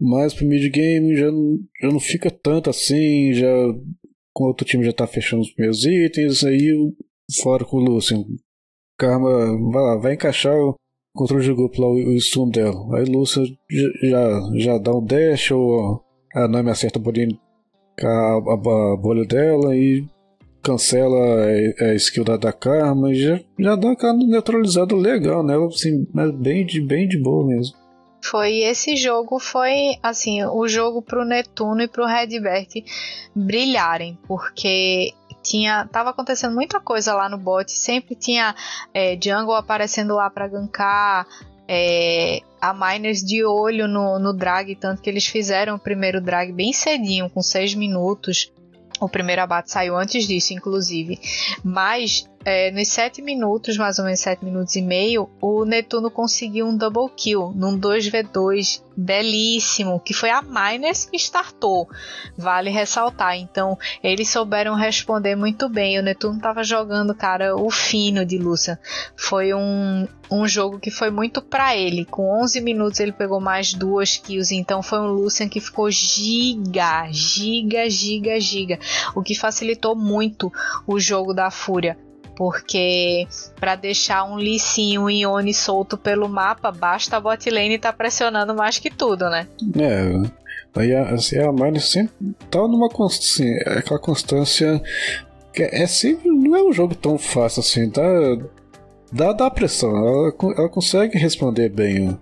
[0.00, 1.26] mais pro mid game já,
[1.80, 3.48] já não fica tanto assim, já
[4.32, 6.72] com outro time já tá fechando os meus itens, aí
[7.42, 8.24] fora com o Lucian.
[8.98, 9.28] Karma,
[9.70, 10.54] vai lá, vai encaixar
[11.16, 12.96] controle de grupo lá, o, stun dela.
[12.96, 13.42] Aí Lúcia
[14.02, 16.00] já, já dá um dash ou
[16.34, 17.36] a Nami acerta a bolinha,
[18.00, 20.04] a, a, a bolha dela e
[20.62, 25.54] cancela a, a skill da, da Karma e já, já dá aquela neutralizada legal, né?
[25.66, 27.76] Assim, mas bem de, bem de boa mesmo.
[28.22, 32.68] Foi esse jogo, foi assim, o jogo pro Netuno e pro Redbert
[33.34, 35.12] brilharem, porque
[35.48, 38.54] tinha tava acontecendo muita coisa lá no bot, sempre tinha
[38.92, 41.26] é, jungle aparecendo lá para gankar,
[41.68, 46.52] é, a Miners de olho no, no drag, tanto que eles fizeram o primeiro drag
[46.52, 48.52] bem cedinho, com 6 minutos.
[49.00, 51.20] O primeiro abate saiu antes disso, inclusive.
[51.62, 56.68] Mas é, nos 7 minutos, mais ou menos 7 minutos e meio, o Netuno conseguiu
[56.68, 61.88] um double kill num 2v2 belíssimo, que foi a Miners que startou.
[62.38, 63.36] Vale ressaltar.
[63.36, 65.98] Então, eles souberam responder muito bem.
[65.98, 68.78] O Netuno estava jogando, cara, o fino de Lucian.
[69.16, 72.04] Foi um, um jogo que foi muito para ele.
[72.04, 77.08] Com 11 minutos ele pegou mais duas kills, então foi um Lucian que ficou giga,
[77.10, 78.78] giga, giga, giga,
[79.16, 80.52] o que facilitou muito
[80.86, 82.05] o jogo da Fúria
[82.36, 83.26] porque
[83.58, 87.96] para deixar um licinho e Ione solto pelo mapa, basta a bot lane estar tá
[87.96, 89.48] pressionando mais que tudo, né?
[89.78, 92.14] É, aí a, assim, a Mine sempre
[92.50, 94.80] tá numa assim, aquela constância
[95.52, 98.02] que é sempre, não é um jogo tão fácil assim, dá,
[99.10, 102.18] dá, dá pressão, ela, ela consegue responder bem o,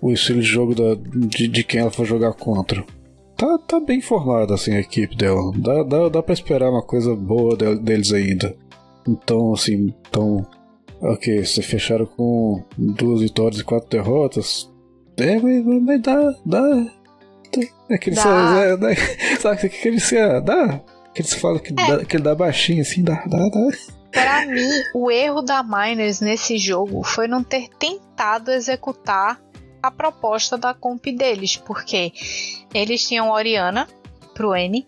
[0.00, 0.94] o estilo de jogo da,
[1.26, 2.84] de, de quem ela for jogar contra.
[3.36, 5.50] Tá, tá bem formada assim a equipe dela.
[5.56, 8.54] Dá, dá, dá pra esperar uma coisa boa deles ainda.
[9.08, 10.46] Então, assim, então.
[11.00, 14.70] Ok, você fecharam com duas vitórias e quatro derrotas.
[15.16, 16.34] É, mas, mas dá.
[16.44, 16.86] dá.
[17.88, 18.60] É que dá.
[18.64, 18.88] É, dá,
[19.40, 20.10] sabe o que eles
[20.44, 20.80] dá?
[21.14, 21.74] Que eles falam que, é.
[21.74, 23.68] dá, que ele dá baixinho assim, dá, dá, dá.
[24.12, 29.40] Pra mim, o erro da Miners nesse jogo foi não ter tentado executar
[29.82, 32.12] a proposta da comp deles, porque
[32.74, 33.88] eles tinham Oriana
[34.34, 34.84] pro N,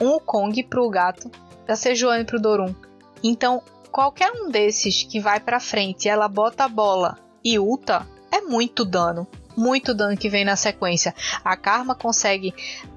[0.00, 1.30] um Kong pro gato,
[1.68, 2.74] a Sejuani pro Dorum.
[3.22, 8.40] Então, qualquer um desses que vai para frente, ela bota a bola e ulta, é
[8.40, 9.26] muito dano.
[9.54, 11.14] Muito dano que vem na sequência.
[11.44, 12.54] A Karma consegue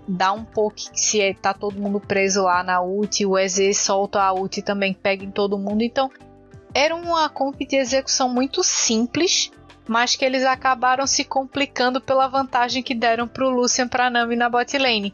[0.07, 4.21] dar um pouco se é, tá todo mundo preso lá na ult, o EZ solta
[4.21, 5.81] a ult também pega em todo mundo.
[5.81, 6.09] Então,
[6.73, 9.51] era uma comp de execução muito simples,
[9.87, 14.49] mas que eles acabaram se complicando pela vantagem que deram pro Lucian pra Nami na
[14.49, 15.13] bot lane.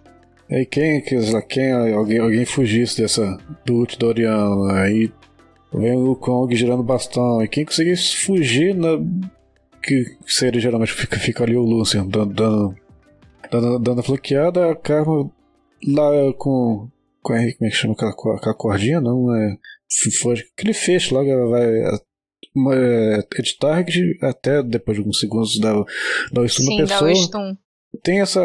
[0.52, 5.10] E quem, quem alguém, alguém fugisse dessa do ult do Oriana, aí
[5.74, 8.90] vem o Kong girando bastão, e quem conseguisse fugir, na,
[9.82, 12.76] que seria geralmente fica, fica ali o Lucian dando, dando,
[13.50, 15.32] dando, dando a floqueada, a Karma
[15.88, 16.90] lá com,
[17.22, 19.58] com como é que chama aquela, aquela cordinha, não é
[20.22, 21.66] foge, aquele feixe lá vai
[22.54, 25.74] uma, é, de target até depois de alguns segundos dá,
[26.34, 27.00] dá o stun Sim, pessoa.
[27.00, 27.58] Dá o stun.
[28.04, 28.42] Tem essa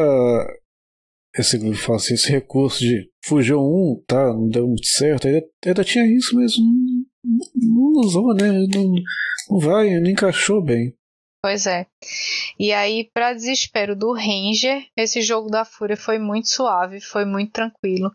[1.40, 6.06] esse, assim, esse recurso de fugiu um, tá, não deu muito certo, ainda, ainda tinha
[6.06, 8.52] isso, mas não, não usou, né?
[8.52, 8.94] Não,
[9.50, 10.94] não vai, não encaixou bem.
[11.42, 11.86] Pois é.
[12.58, 17.52] E aí, para desespero do Ranger, esse jogo da Fúria foi muito suave, foi muito
[17.52, 18.10] tranquilo.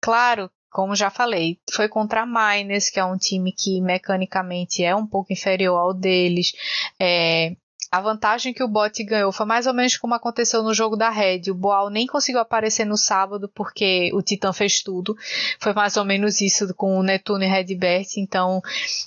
[0.00, 4.94] Claro, como já falei, foi contra a Miners, que é um time que mecanicamente é
[4.94, 6.52] um pouco inferior ao deles.
[6.98, 7.56] É,
[7.92, 11.10] a vantagem que o bot ganhou foi mais ou menos como aconteceu no jogo da
[11.10, 11.50] Red.
[11.50, 15.16] O Boal nem conseguiu aparecer no sábado porque o Titã fez tudo.
[15.58, 18.06] Foi mais ou menos isso com o Netuno e Redbert.
[18.16, 18.62] Então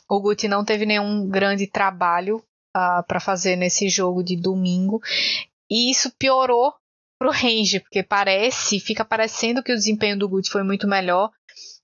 [0.10, 2.42] o Guti não teve nenhum grande trabalho uh,
[2.74, 5.02] ah, para fazer nesse jogo de domingo.
[5.70, 6.74] E isso piorou
[7.18, 11.32] pro Range, porque parece, fica parecendo que o desempenho do Guti foi muito melhor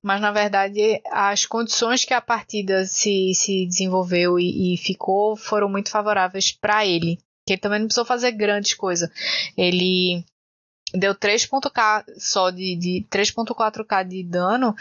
[0.02, 5.70] mas na verdade as condições que a partida se, se desenvolveu e, e ficou foram
[5.70, 7.18] muito favoráveis para ele.
[7.46, 9.10] Que ele também não precisou fazer grandes coisas.
[9.58, 10.24] Ele
[10.94, 14.74] deu 3.k só de, de 3.4k de dano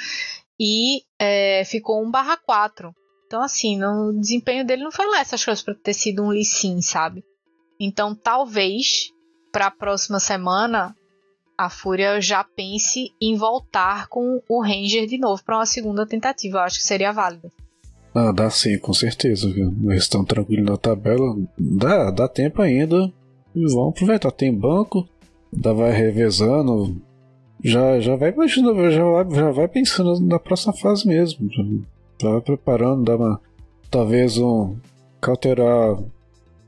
[0.58, 2.92] e é, ficou 1/4.
[3.26, 6.44] Então assim, o desempenho dele não foi lá essas coisas para ter sido um Lee
[6.44, 7.24] Sin, sabe?
[7.80, 9.10] Então talvez
[9.52, 10.94] para a próxima semana
[11.58, 16.58] a Fúria já pense em voltar com o Ranger de novo para uma segunda tentativa.
[16.58, 17.50] Eu acho que seria válido.
[18.14, 19.50] Ah, dá sim, com certeza.
[19.50, 19.74] Viu?
[19.90, 21.36] Eles estão tranquilos na tabela.
[21.58, 23.12] Dá, dá tempo ainda.
[23.56, 24.30] E vão aproveitar.
[24.30, 25.08] Tem banco,
[25.52, 27.02] dá, vai revezando.
[27.62, 31.48] Já, já vai imaginando, já vai, já vai pensando na próxima fase mesmo.
[32.22, 33.40] Já vai preparando, dá uma.
[33.90, 34.76] Talvez um.
[35.20, 35.98] Cauterar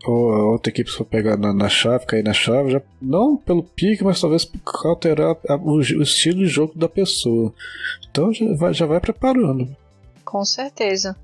[0.04, 3.62] ou a outra equipe for pegar na, na, chave, cair na chave, já, não pelo
[3.62, 4.50] pique, mas talvez
[4.84, 7.52] alterar a, o, o, estilo de jogo da pessoa.
[8.10, 9.68] Então já vai, já vai preparando.
[10.24, 11.16] Com certeza.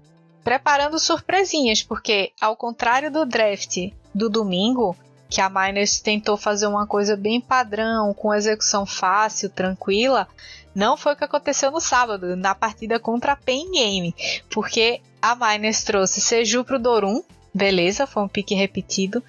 [0.44, 3.76] Preparando surpresinhas, porque ao contrário do draft
[4.14, 4.96] do domingo,
[5.28, 10.28] que a Miners tentou fazer uma coisa bem padrão, com execução fácil, tranquila,
[10.74, 14.14] não foi o que aconteceu no sábado, na partida contra a Pain Game,
[14.50, 17.22] porque a Miners trouxe Seju pro Dorum,
[17.56, 19.24] beleza, foi um pique repetido.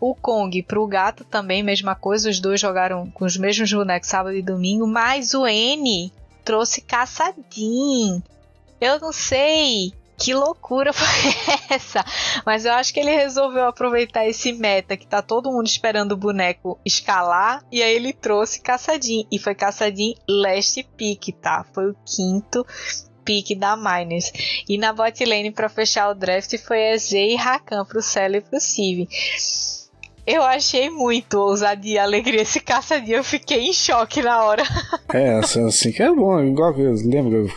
[0.00, 4.36] O Kong pro Gato também, mesma coisa, os dois jogaram com os mesmos bonecos sábado
[4.36, 6.12] e domingo, mas o N
[6.44, 8.22] trouxe Caçadin.
[8.80, 11.06] Eu não sei que loucura foi
[11.70, 12.04] essa?
[12.46, 16.16] Mas eu acho que ele resolveu aproveitar esse meta que tá todo mundo esperando o
[16.16, 21.66] boneco escalar e aí ele trouxe Caçadinho e foi Caçadinho last pick, tá?
[21.72, 22.64] Foi o quinto
[23.24, 24.32] pick da Miners.
[24.68, 28.34] E na bot lane para fechar o draft foi a Z e Rakan pro Cell
[28.34, 29.08] e pro Civ.
[30.26, 33.16] Eu achei muito ousadia e alegria esse caçadinho.
[33.16, 34.62] Eu fiquei em choque na hora.
[35.12, 37.52] É, assim, assim que é bom, igual eu lembro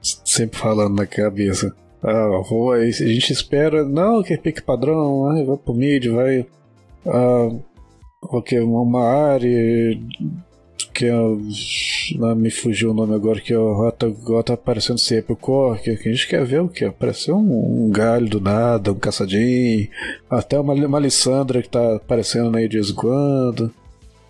[0.00, 1.74] sempre falando na cabeça.
[2.02, 2.40] Ah,
[2.72, 6.46] a gente espera, não, que é pique padrão, vai pro mid, vai.
[7.06, 7.50] Ah,
[8.22, 9.98] okay, uma área
[10.96, 11.10] que
[12.36, 14.10] me fugiu o nome agora, que é o Rota
[14.42, 16.86] tá aparecendo sempre o Cork, que a gente quer ver o que?
[16.86, 19.88] Apareceu um, um, galho do nada, um caçadinho,
[20.30, 23.74] até uma, uma Alessandra que tá aparecendo aí de vez em quando.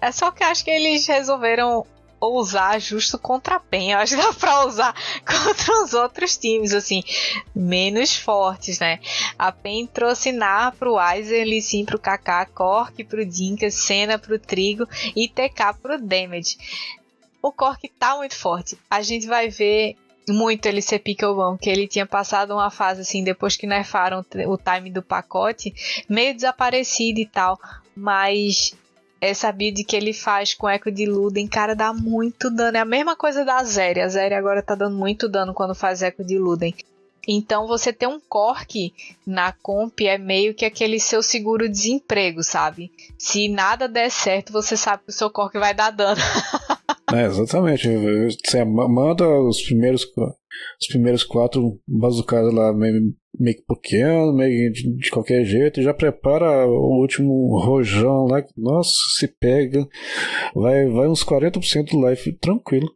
[0.00, 1.86] É só que acho que eles resolveram
[2.34, 3.92] usar justo contra a PEN.
[3.92, 7.02] Eu acho que dá pra usar contra os outros times, assim,
[7.54, 9.00] menos fortes, né?
[9.38, 14.86] A PEN trouxe Nar pro Weiser, Lissin pro KK, Cork pro Dinka, Senna pro Trigo
[15.14, 16.56] e TK pro Damage.
[17.42, 18.78] O Cork tá muito forte.
[18.90, 19.96] A gente vai ver
[20.28, 24.56] muito ele ser Pickleball, que ele tinha passado uma fase assim, depois que nerfaram o
[24.58, 25.72] time do pacote,
[26.08, 27.58] meio desaparecido e tal,
[27.94, 28.74] mas
[29.20, 32.76] essa build que ele faz com Eco de Luden, cara, dá muito dano.
[32.76, 34.00] É a mesma coisa da Zeri.
[34.00, 36.74] A Zeri agora tá dando muito dano quando faz Eco de Luden.
[37.26, 38.94] Então você ter um cork
[39.26, 42.92] na comp é meio que aquele seu seguro desemprego, sabe?
[43.18, 46.20] Se nada der certo, você sabe que o seu cork vai dar dano.
[47.16, 47.88] é, exatamente.
[48.44, 50.04] Você manda os primeiros
[50.80, 55.92] os primeiros quatro bazucadas lá meio, meio pequeno, meio de, de, qualquer jeito, e já
[55.92, 58.42] prepara o último rojão lá.
[58.56, 59.86] Nossa, se pega.
[60.54, 62.88] Vai, vai uns 40% do life tranquilo.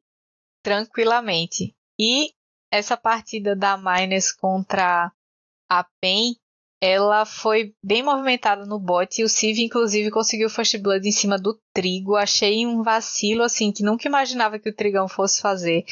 [0.62, 1.74] Tranquilamente.
[1.98, 2.30] E
[2.70, 5.12] essa partida da Miners contra
[5.68, 6.34] a PEN,
[6.80, 11.38] ela foi bem movimentada no bot e o Civ inclusive conseguiu First Blood em cima
[11.38, 12.16] do Trigo.
[12.16, 15.84] Achei um vacilo assim que nunca imaginava que o Trigão fosse fazer.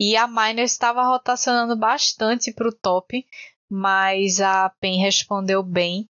[0.00, 3.24] E a Miner estava rotacionando bastante para o top,
[3.70, 6.08] mas a PEN respondeu bem.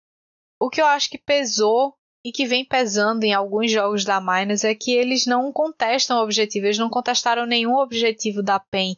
[0.60, 4.62] O que eu acho que pesou e que vem pesando em alguns jogos da Miners
[4.62, 8.94] é que eles não contestam o objetivo, eles não contestaram nenhum objetivo da PEN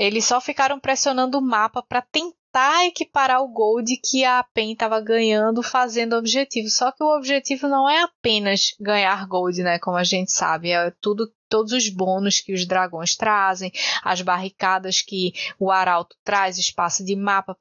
[0.00, 2.39] eles só ficaram pressionando o mapa para tentar
[2.86, 6.68] equiparar o Gold que a PEN estava ganhando fazendo objetivo.
[6.68, 9.78] Só que o objetivo não é apenas ganhar Gold, né?
[9.78, 13.72] Como a gente sabe, é tudo todos os bônus que os dragões trazem,
[14.04, 17.58] as barricadas que o arauto traz, espaço de mapa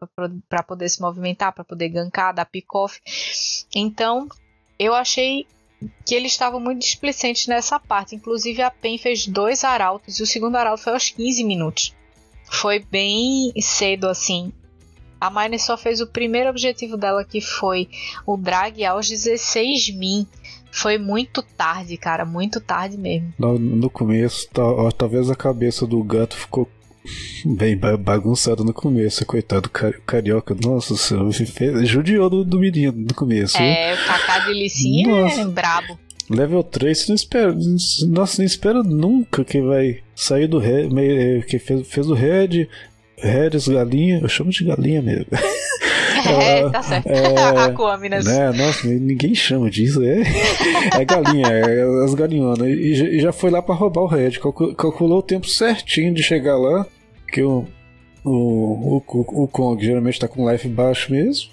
[0.47, 3.01] para poder se movimentar, para poder gankar, dar pick-off.
[3.75, 4.27] Então,
[4.77, 5.47] eu achei
[6.05, 8.15] que eles estavam muito displicentes nessa parte.
[8.15, 11.95] Inclusive, a PEN fez dois arautos e o segundo arauto foi aos 15 minutos
[12.51, 14.51] foi bem cedo assim.
[15.19, 17.89] A Mine só fez o primeiro objetivo dela, que foi
[18.25, 20.25] o drag aos 16 min.
[20.71, 23.33] Foi muito tarde, cara, muito tarde mesmo.
[23.37, 24.47] No, no começo,
[24.97, 26.69] talvez a cabeça do gato ficou
[27.43, 30.55] bem bagunçada no começo, coitado carioca.
[30.63, 31.31] Nossa senhora,
[31.83, 33.57] judiou do, do menino no começo.
[33.57, 35.97] É, o Kaká de Licinha é brabo.
[36.29, 37.55] Level 3, você não espera.
[38.07, 40.89] Nossa, não espera nunca que vai sair do Red.
[41.47, 42.69] Que fez, fez o Red.
[43.21, 45.27] Reds galinha, eu chamo de galinha mesmo.
[46.27, 47.07] É, tá certo.
[47.07, 48.25] É, Aquaminas.
[48.25, 50.03] Né, nossa, ninguém chama disso.
[50.03, 50.21] É,
[50.99, 52.67] é galinha, é as galinhonas.
[52.67, 54.31] E, e, já foi lá para roubar o Red.
[54.31, 56.85] Calculou o tempo certinho de chegar lá.
[57.31, 57.65] Que o,
[58.23, 61.51] o, o, o Kong geralmente tá com life baixo mesmo.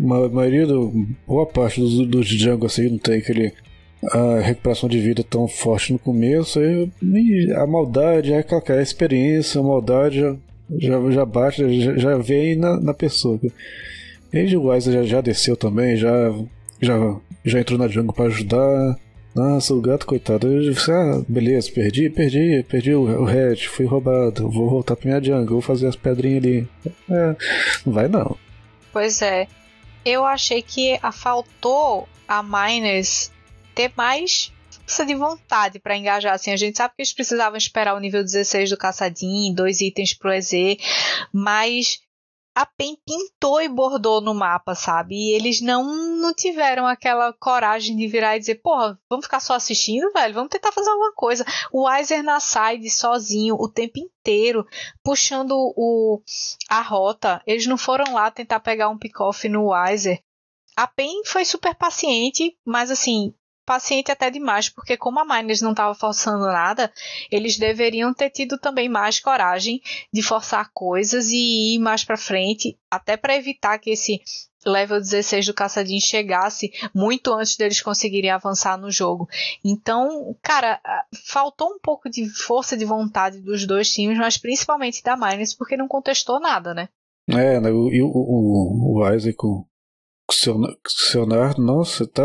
[0.00, 1.06] A maioria do.
[1.26, 3.52] Boa parte dos, dos Django assim não tem aquele
[4.12, 9.60] a recuperação de vida tão forte no começo, aí a maldade é aquela a experiência,
[9.60, 10.22] a maldade
[10.76, 13.38] já, já, bate, já, já vem na, na pessoa.
[14.34, 16.10] Age Wise já, já desceu também, já,
[16.80, 18.98] já, já entrou na jungle para ajudar.
[19.34, 20.60] Nossa, o gato, coitado.
[20.60, 25.22] Disse, ah, beleza, perdi, perdi, perdi o, o red, fui roubado, vou voltar pra minha
[25.22, 26.68] jungle, vou fazer as pedrinhas ali.
[27.08, 27.36] É,
[27.86, 28.36] não vai não.
[28.92, 29.46] Pois é.
[30.04, 33.30] Eu achei que faltou a Miners
[33.74, 34.52] ter mais
[34.88, 36.34] força de vontade para engajar.
[36.34, 40.14] Assim, a gente sabe que eles precisavam esperar o nível 16 do caçadinho, dois itens
[40.14, 40.50] pro EZ,
[41.30, 42.00] mas
[42.54, 45.14] a PEN pintou e bordou no mapa, sabe?
[45.14, 45.84] E eles não,
[46.16, 50.34] não tiveram aquela coragem de virar e dizer, porra, vamos ficar só assistindo, velho?
[50.34, 51.44] Vamos tentar fazer alguma coisa.
[51.70, 54.66] O Weiser na side sozinho o tempo inteiro,
[55.04, 56.20] puxando o,
[56.68, 57.42] a rota.
[57.46, 60.20] Eles não foram lá tentar pegar um pick-off no Weiser.
[60.74, 63.34] A PEN foi super paciente, mas assim,
[63.68, 66.90] paciente até demais, porque como a Miners não estava forçando nada,
[67.30, 72.78] eles deveriam ter tido também mais coragem de forçar coisas e ir mais para frente,
[72.90, 74.22] até para evitar que esse
[74.64, 79.28] level 16 do Caçadinho chegasse muito antes deles conseguirem avançar no jogo.
[79.62, 80.80] Então, cara,
[81.26, 85.76] faltou um pouco de força de vontade dos dois times, mas principalmente da Miners, porque
[85.76, 86.88] não contestou nada, né?
[87.28, 89.66] É, né, o, o, o, o Isaac, o
[91.14, 92.24] Leonardo, nossa, tá,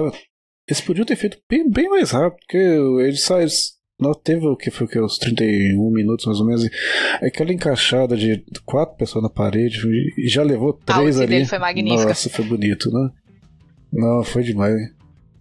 [0.67, 3.37] eles podiam ter feito bem, bem mais rápido, porque eles só.
[3.99, 6.69] não teve o que foi que uns 31 minutos mais ou menos.
[7.21, 9.81] Aquela encaixada de quatro pessoas na parede
[10.17, 11.29] e já levou três a ali.
[11.29, 12.09] Dele foi magnífica.
[12.09, 13.09] Nossa, foi bonito, né?
[13.91, 14.73] Não, foi demais.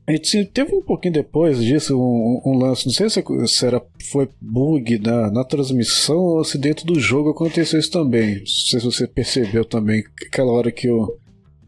[0.09, 3.81] Gente teve um pouquinho depois disso um, um lance, não sei se, se, era,
[4.11, 8.41] foi bug na, na transmissão ou se dentro do jogo aconteceu isso também.
[8.41, 11.17] Não sei se você percebeu também, aquela hora que o,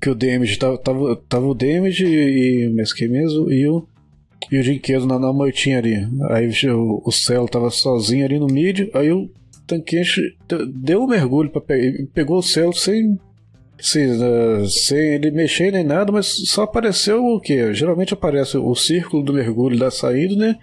[0.05, 3.89] que o Damage tava, tava, tava o Damage e o Mesquei mesmo e o
[4.53, 6.07] e o Jinquedo na, na moitinha ali.
[6.29, 9.31] Aí o, o Celo tava sozinho ali no mid, aí o
[9.67, 10.21] Tanquenche
[10.75, 13.19] deu um mergulho para pegar, pegou o Celo sem
[13.79, 17.73] sem, uh, sem ele mexer nem nada, mas só apareceu o que?
[17.73, 20.59] Geralmente aparece o círculo do mergulho da saída, né?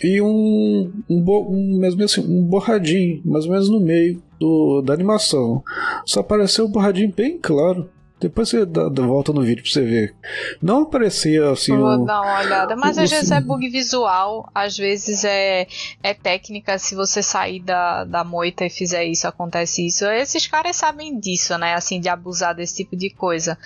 [0.00, 4.22] E um, um, um, mais ou menos assim, um borradinho, mais ou menos no meio
[4.38, 5.64] do, da animação.
[6.06, 7.90] Só apareceu um borradinho bem claro.
[8.20, 10.14] Depois você dá, volta no vídeo pra você ver.
[10.60, 11.76] Não aparecia assim.
[11.76, 12.74] Vou dar uma olhada.
[12.76, 15.68] Mas o, às vezes é bug visual, às vezes é,
[16.02, 16.78] é técnica.
[16.78, 20.04] Se você sair da, da moita e fizer isso, acontece isso.
[20.06, 21.74] Esses caras sabem disso, né?
[21.74, 23.56] Assim, de abusar desse tipo de coisa.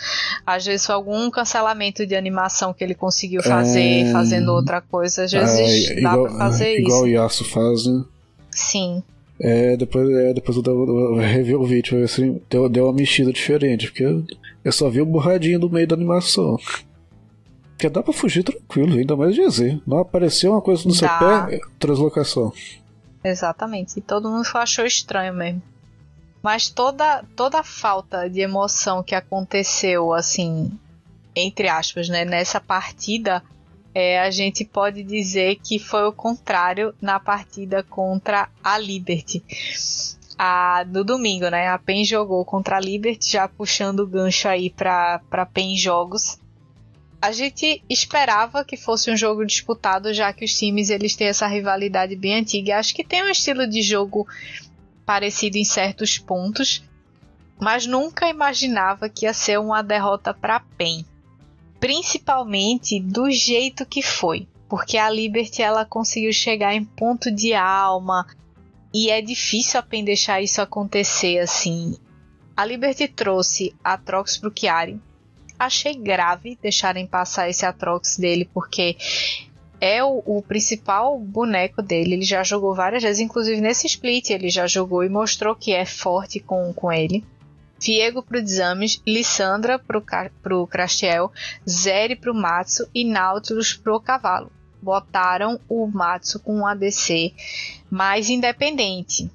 [0.46, 4.12] Às vezes foi algum cancelamento de animação que ele conseguiu fazer, é...
[4.12, 5.24] fazendo outra coisa.
[5.24, 6.82] Às vezes é, dá igual, pra fazer é, isso.
[6.82, 8.04] Igual o Yasuo faz, né?
[8.50, 9.02] Sim.
[9.40, 12.92] É, depois, é, depois eu, eu, eu revi o vídeo, ver se deu, deu uma
[12.92, 14.24] mexida diferente, porque eu,
[14.64, 16.58] eu só vi o borradinho do meio da animação.
[17.70, 19.80] Porque dá pra fugir tranquilo, ainda mais de Z.
[19.86, 20.98] Não apareceu uma coisa no dá.
[20.98, 22.52] seu pé, translocação.
[23.24, 25.62] Exatamente, e todo mundo achou estranho mesmo.
[26.42, 30.70] Mas toda, toda a falta de emoção que aconteceu, assim,
[31.34, 33.42] entre aspas, né, nessa partida
[33.94, 39.42] é, a gente pode dizer que foi o contrário na partida contra a Liberty.
[40.38, 41.68] A, no domingo, né?
[41.68, 46.38] A PEN jogou contra a Liberty, já puxando o gancho aí para PEN Jogos.
[47.20, 51.46] A gente esperava que fosse um jogo disputado, já que os times eles têm essa
[51.46, 52.78] rivalidade bem antiga.
[52.78, 54.26] Acho que tem um estilo de jogo
[55.04, 56.82] parecido em certos pontos,
[57.60, 61.04] mas nunca imaginava que ia ser uma derrota para PEN
[61.82, 68.24] principalmente do jeito que foi, porque a Liberty ela conseguiu chegar em ponto de alma
[68.94, 71.96] e é difícil a PEN deixar isso acontecer assim.
[72.56, 75.00] A Liberty trouxe Atrox pro Chiari.
[75.58, 78.96] Achei grave deixarem passar esse Atrox dele, porque
[79.80, 82.14] é o, o, principal boneco dele.
[82.14, 85.84] Ele já jogou várias vezes, inclusive nesse split ele já jogou e mostrou que é
[85.84, 87.24] forte com, com ele.
[87.82, 90.00] Viego pro Desames, Lissandra pro,
[90.40, 91.32] pro Crastiel,
[91.68, 94.52] Zeri pro Matsu e Nautilus pro Cavalo.
[94.80, 97.34] Botaram o Matsu com um ADC
[97.90, 99.28] mais independente.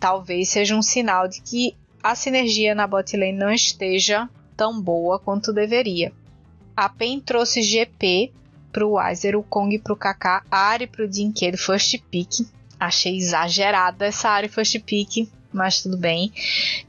[0.00, 5.52] Talvez seja um sinal de que a sinergia na botlane não esteja tão boa quanto
[5.52, 6.12] deveria.
[6.76, 8.32] A PEN trouxe GP
[8.72, 12.48] pro Weiser, o Kong pro Kaká, Ari pro Dinquedo, first pick.
[12.80, 16.32] Achei exagerada essa Ari first pick mas tudo bem.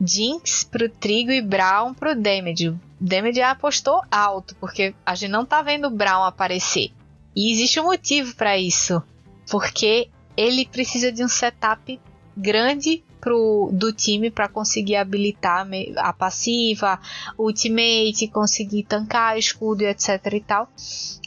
[0.02, 2.76] Jinx pro Trigo e Brown pro Damage.
[3.00, 6.92] Damage apostou alto, porque a gente não tá vendo Brown aparecer.
[7.36, 9.02] E existe um motivo para isso.
[9.50, 12.00] Porque ele precisa de um setup
[12.36, 15.66] grande pro, do time para conseguir habilitar
[15.98, 17.00] a passiva,
[17.38, 20.70] ultimate, conseguir tancar escudo etc e tal.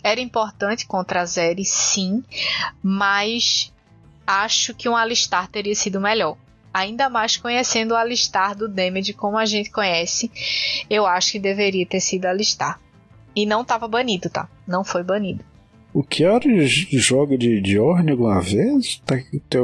[0.02, 2.22] Era importante contra a Zeri, sim,
[2.82, 3.72] mas
[4.26, 6.36] acho que um Alistar teria sido melhor
[6.76, 10.30] ainda mais conhecendo o alistar do Damage como a gente conhece,
[10.90, 12.78] eu acho que deveria ter sido alistar.
[13.34, 14.46] E não estava banido, tá?
[14.66, 15.42] Não foi banido.
[15.94, 19.00] O Chiari joga de, de Orne alguma vez?
[19.06, 19.16] Tá,
[19.48, 19.58] tá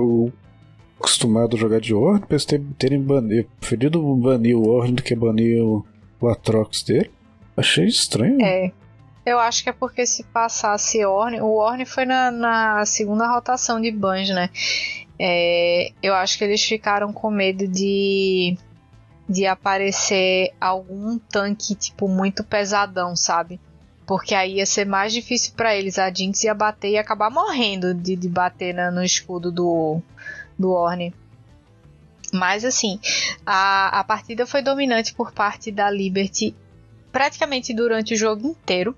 [0.99, 2.25] acostumado a jogar de Orne?
[2.27, 3.47] Parece ter, terem banido.
[3.61, 5.85] Preferido banir o Orne do que banir o,
[6.19, 7.11] o Atrox dele.
[7.55, 8.41] Achei estranho.
[8.43, 8.73] É.
[9.25, 11.41] Eu acho que é porque se passasse Orne.
[11.41, 14.49] O Orne foi na, na segunda rotação de bans, né?
[15.25, 18.59] É, eu acho que eles ficaram com medo de,
[19.29, 23.61] de aparecer algum tanque, tipo, muito pesadão, sabe?
[24.05, 25.97] Porque aí ia ser mais difícil para eles.
[25.97, 30.03] A Jinx ia bater e acabar morrendo de, de bater na, no escudo do,
[30.59, 31.15] do Orne.
[32.33, 32.99] Mas assim,
[33.47, 36.53] a, a partida foi dominante por parte da Liberty
[37.13, 38.97] praticamente durante o jogo inteiro.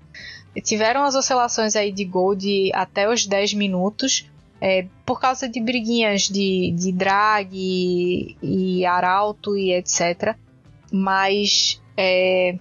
[0.63, 4.27] Tiveram as oscilações aí de gol de até os 10 minutos.
[4.67, 10.35] É, por causa de briguinhas de, de drag e, e arauto e etc.
[10.91, 12.57] Mas é,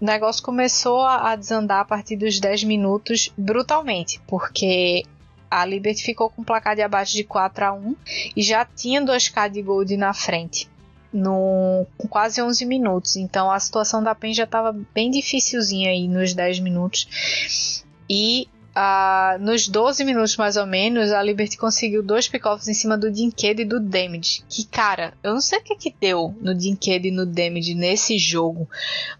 [0.00, 5.04] o negócio começou a desandar a partir dos 10 minutos brutalmente, porque
[5.50, 7.96] a Liberty ficou com um placar de abaixo de 4 a 1
[8.34, 10.70] e já tinha 2k de gold na frente.
[11.12, 13.16] No, com quase 11 minutos.
[13.16, 17.84] Então a situação da PEN já estava bem dificilzinha aí nos 10 minutos.
[18.08, 18.48] E
[19.40, 23.60] Nos 12 minutos mais ou menos, a Liberty conseguiu dois pick-offs em cima do Dinquedo
[23.60, 24.42] e do Damage.
[24.48, 28.18] Que cara, eu não sei o que, que deu no Dinquedo e no Damage nesse
[28.18, 28.68] jogo,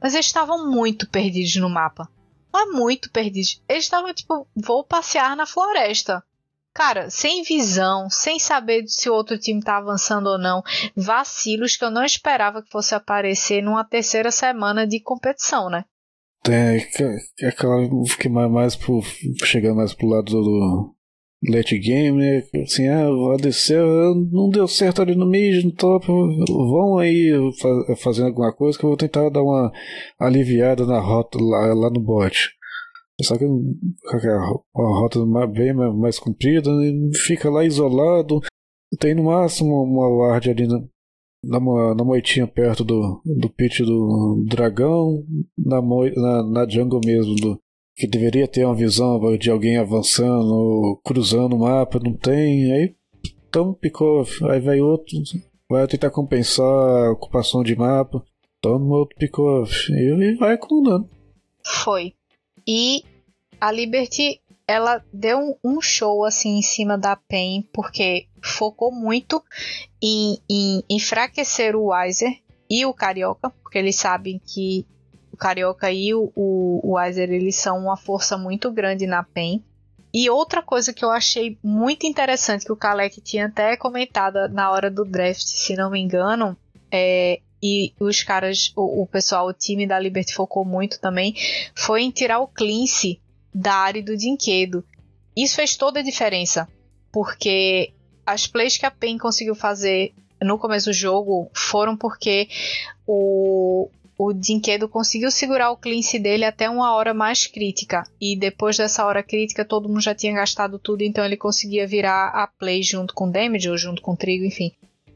[0.00, 2.08] mas eles estavam muito perdidos no mapa.
[2.52, 3.62] Mas muito perdidos.
[3.68, 6.22] Eles estavam tipo, vou passear na floresta.
[6.74, 10.62] Cara, sem visão, sem saber se o outro time tá avançando ou não,
[10.96, 15.84] vacilos que eu não esperava que fosse aparecer numa terceira semana de competição, né?
[16.48, 16.78] É,
[17.40, 17.89] é aquela
[18.19, 19.01] que mais, mais pro,
[19.44, 20.94] chegar mais pro lado do
[21.48, 22.43] late game, né?
[22.62, 23.74] Assim, ah, o ADC
[24.32, 27.31] não deu certo ali no mid, no top, vão aí
[27.97, 29.73] fazendo alguma coisa que eu vou tentar dar uma
[30.19, 32.51] aliviada na rota lá, lá no bot.
[33.23, 37.10] Só que a rota bem mais comprida, né?
[37.24, 38.40] fica lá isolado,
[38.98, 40.66] tem no máximo uma ward ali
[41.43, 41.59] na,
[41.94, 45.24] na moitinha perto do, do pit do dragão,
[45.59, 47.60] na, na, na jungle mesmo, do,
[47.97, 52.94] que deveria ter uma visão de alguém avançando, cruzando o mapa, não tem, aí
[53.51, 55.19] toma picou, aí vai outro,
[55.69, 58.24] vai tentar compensar a ocupação de mapa,
[58.60, 61.09] toma outro picou, e vai acumulando.
[61.64, 62.14] Foi.
[62.66, 63.02] E
[63.60, 64.40] a Liberty
[64.73, 69.43] ela deu um, show assim em cima da PEN, porque focou muito
[70.03, 72.40] em, em enfraquecer o Weiser
[72.70, 74.86] e o Carioca, porque eles sabem que
[75.31, 79.62] o Carioca e o, o, o Weiser eles são uma força muito grande na PEN.
[80.15, 84.70] E outra coisa que eu achei muito interessante, que o Kalec tinha até comentado na
[84.70, 86.57] hora do draft, se não me engano,
[86.90, 91.35] é, e os caras, o, o pessoal, o time da Liberty focou muito também,
[91.74, 93.22] foi em tirar o Clincy
[93.54, 94.84] da área do Dinquedo.
[95.36, 96.68] Isso fez toda a diferença,
[97.10, 97.92] porque
[98.26, 102.48] as plays que a PEN conseguiu fazer no começo do jogo foram porque
[103.06, 103.88] o,
[104.18, 108.04] o Dinquedo conseguiu segurar o cleanse dele até uma hora mais crítica.
[108.20, 112.28] E depois dessa hora crítica, todo mundo já tinha gastado tudo, então ele conseguia virar
[112.28, 114.72] a play junto com Damage ou junto com Trigo, enfim.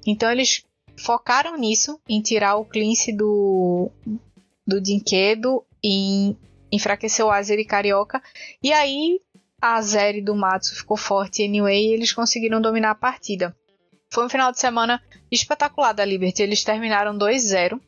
[0.06, 0.64] Então eles
[0.96, 3.90] focaram nisso, em tirar o cleanse do,
[4.66, 6.36] do Dinquedo, em
[6.70, 8.22] enfraqueceu Azer e Carioca.
[8.62, 9.20] E aí
[9.60, 13.56] a Zeri do Matsu ficou forte anyway e eles conseguiram dominar a partida.
[14.10, 16.42] Foi um final de semana espetacular da Liberty.
[16.42, 17.80] Eles terminaram 2-0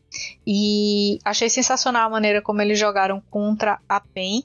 [0.47, 4.43] e achei sensacional a maneira como eles jogaram contra a PEN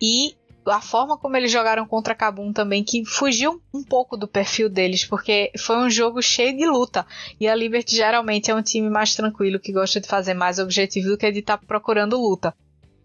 [0.00, 0.36] e
[0.66, 4.68] a forma como eles jogaram contra a Kabum também, que fugiu um pouco do perfil
[4.68, 7.06] deles, porque foi um jogo cheio de luta.
[7.40, 11.08] E a Liberty geralmente é um time mais tranquilo, que gosta de fazer mais objetivo
[11.08, 12.54] do que de estar tá procurando luta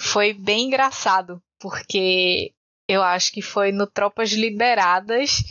[0.03, 2.53] foi bem engraçado, porque
[2.88, 5.43] eu acho que foi no Tropas Liberadas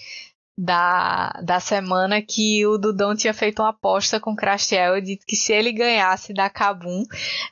[0.57, 5.35] da, da semana que o Dudão tinha feito uma aposta com o Crashel de que
[5.35, 7.05] se ele ganhasse da Kabum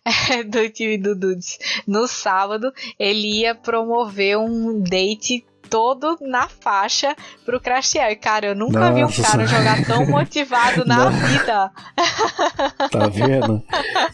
[0.49, 7.15] do time do Dudes no sábado, ele ia promover um date todo na faixa
[7.47, 8.17] pro Crashiel.
[8.21, 11.71] Cara, eu nunca Nossa, vi um cara jogar tão motivado na vida.
[12.91, 13.63] Tá vendo?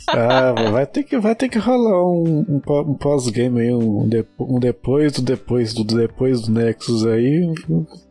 [0.08, 4.24] Ah, vai ter que, vai ter que rolar um, um, um pós-game aí, um, de,
[4.38, 7.52] um depois do depois do depois do Nexus aí.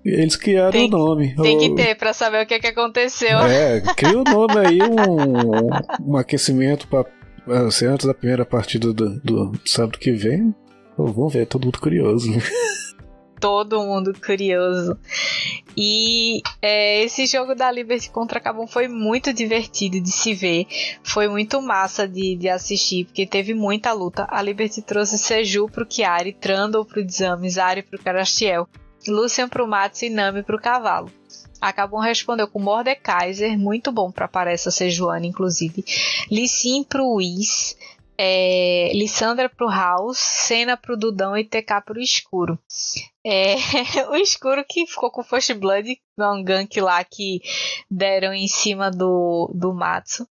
[0.03, 1.35] Eles criaram o nome.
[1.35, 3.39] Tem que ter pra saber o que, que aconteceu.
[3.39, 7.05] É, cria o nome aí, um, um aquecimento pra,
[7.67, 10.53] assim, antes da primeira partida do, do sábado que vem.
[10.97, 12.31] Vamos ver, todo mundo curioso
[13.45, 14.97] todo mundo curioso.
[15.77, 20.65] E é, esse jogo da Liberty contra Cabum foi muito divertido de se ver.
[21.03, 24.25] Foi muito massa de, de assistir, porque teve muita luta.
[24.31, 28.67] A Liberty trouxe Seju pro Chiari, Trundle pro Dzami, Zari pro Carastiel,
[29.07, 31.11] Lucian pro Matsu e Nami pro Cavalo.
[31.61, 35.85] A Kabum respondeu com Mordekaiser, muito bom para parecer Sejuani, inclusive.
[36.31, 37.77] Lissin pro Whis,
[38.17, 42.57] é, Lissandra pro House, Senna pro Dudão e TK pro Escuro.
[43.25, 43.55] É,
[44.09, 47.41] o Escuro que ficou com First Blood, um gank lá que
[47.89, 50.27] deram em cima do, do Matsu.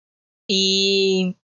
[0.48, 1.34] E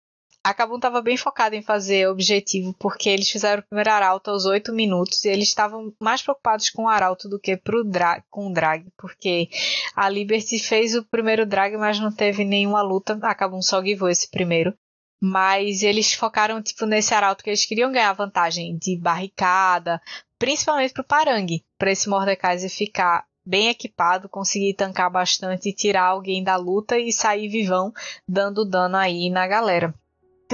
[0.43, 4.45] a Kabum estava bem focada em fazer objetivo, porque eles fizeram o primeiro arauto aos
[4.45, 7.83] 8 minutos e eles estavam mais preocupados com o arauto do que pro
[8.29, 9.49] com o drag, porque
[9.95, 13.19] a Liberty fez o primeiro drag, mas não teve nenhuma luta.
[13.21, 14.73] A Kabum só guivou esse primeiro.
[15.21, 20.01] Mas eles focaram tipo nesse arauto que eles queriam ganhar vantagem de barricada,
[20.37, 26.55] principalmente pro Parangue, para esse Mordekaiser ficar bem equipado, conseguir tancar bastante, tirar alguém da
[26.55, 27.91] luta e sair vivão,
[28.27, 29.93] dando dano aí na galera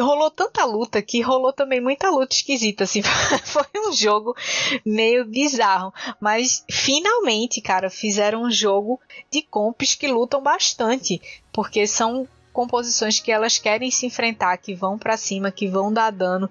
[0.02, 3.02] rolou tanta luta que rolou também muita luta esquisita, assim.
[3.44, 4.36] Foi um jogo
[4.86, 5.94] meio bizarro.
[6.20, 9.00] Mas finalmente, cara, fizeram um jogo
[9.32, 11.22] de comps que lutam bastante.
[11.52, 16.10] Porque são composições que elas querem se enfrentar, que vão para cima, que vão dar
[16.10, 16.50] dano.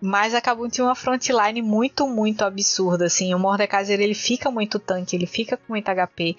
[0.00, 3.32] Mas acabou tinha uma frontline muito, muito absurda, assim.
[3.34, 6.36] O Mordekaiser, ele fica muito tanque, ele fica com muito HP.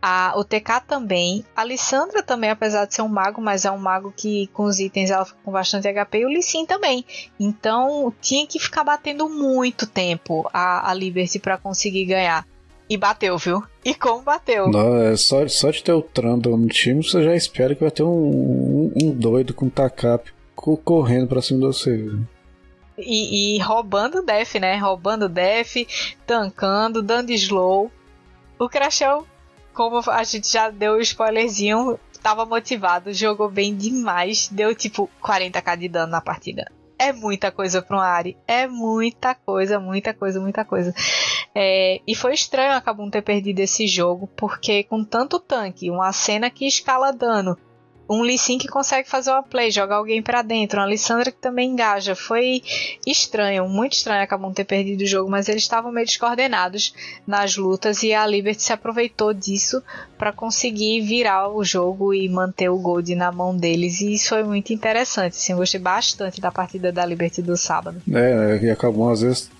[0.00, 1.44] A, o TK também.
[1.54, 4.78] A Lissandra também, apesar de ser um mago, mas é um mago que com os
[4.78, 6.18] itens ela fica com bastante HP.
[6.18, 7.04] E o Lissin também.
[7.38, 12.46] Então, tinha que ficar batendo muito tempo a, a Liberty para conseguir ganhar.
[12.88, 13.62] E bateu, viu?
[13.84, 14.68] E como bateu?
[14.68, 17.90] Não, é só, só de ter o Trundle no time, você já espera que vai
[17.90, 21.96] ter um, um, um doido com tacap correndo pra cima de você.
[21.96, 22.26] Viu?
[22.96, 24.76] E, e, roubando def, né?
[24.76, 25.76] Roubando def,
[26.26, 27.90] tancando, dando slow.
[28.58, 29.26] O Crashel,
[29.72, 35.76] como a gente já deu o spoilerzinho, tava motivado, jogou bem demais, deu tipo 40k
[35.76, 36.70] de dano na partida.
[36.98, 38.36] É muita coisa pra um Ari.
[38.46, 40.94] É muita coisa, muita coisa, muita coisa.
[41.54, 46.12] É, e foi estranho a Kabum ter perdido esse jogo, porque com tanto tanque, uma
[46.12, 47.56] cena que escala dano,
[48.08, 51.38] um Lee Sin que consegue fazer uma play, jogar alguém para dentro, uma Lissandra que
[51.38, 52.14] também engaja.
[52.14, 52.62] Foi
[53.06, 56.94] estranho, muito estranho acabam ter perdido o jogo, mas eles estavam meio descoordenados
[57.26, 59.82] nas lutas e a Liberty se aproveitou disso
[60.18, 64.00] para conseguir virar o jogo e manter o Gold na mão deles.
[64.00, 65.36] E isso foi muito interessante.
[65.36, 68.02] Assim, eu gostei bastante da partida da Liberty do sábado.
[68.12, 69.50] É, e acabou às vezes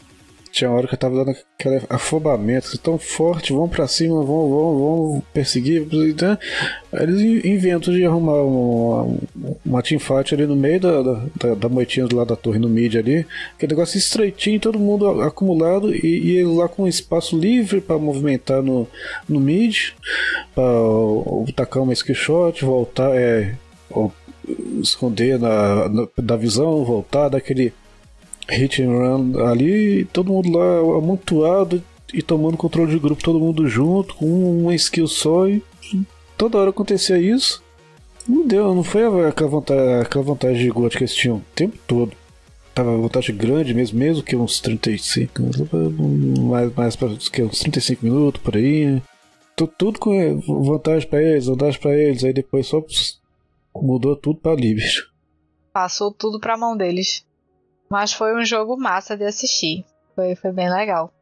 [0.54, 4.78] tinha hora que eu tava dando aquele afobamento tão forte, vão para cima, vão, vão,
[4.78, 5.84] vão perseguir.
[5.92, 6.38] Então,
[6.92, 9.18] eles inventam de arrumar uma,
[9.66, 12.94] uma teamfight ali no meio da, da, da moitinha do lado da torre, no mid
[12.94, 13.26] ali.
[13.56, 18.62] Aquele negócio estreitinho, todo mundo acumulado e, e ele lá com espaço livre para movimentar
[18.62, 18.86] no,
[19.28, 19.90] no mid,
[20.54, 20.62] para
[21.56, 23.56] tacar uma skill shot, voltar, é,
[24.80, 27.72] esconder na, na, da visão, voltar, daquele
[28.48, 33.66] hit and run ali, todo mundo lá amontoado e tomando controle de grupo, todo mundo
[33.68, 35.62] junto, com uma skill só e
[36.36, 37.62] toda hora acontecia isso.
[38.28, 41.76] Não deu, não foi aquela vantagem, aquela vantagem de gold que eles tinham o tempo
[41.86, 42.12] todo.
[42.74, 45.42] Tava vantagem grande mesmo, mesmo que uns 35,
[46.40, 49.00] mais, mais para que uns 35 minutos por aí.
[49.78, 52.82] Tudo com vantagem para eles, vantagem para eles, aí depois só
[53.76, 54.90] mudou tudo para Liber.
[55.72, 57.24] Passou tudo para mão deles.
[57.88, 59.84] Mas foi um jogo massa de assistir.
[60.14, 61.12] Foi, foi bem legal.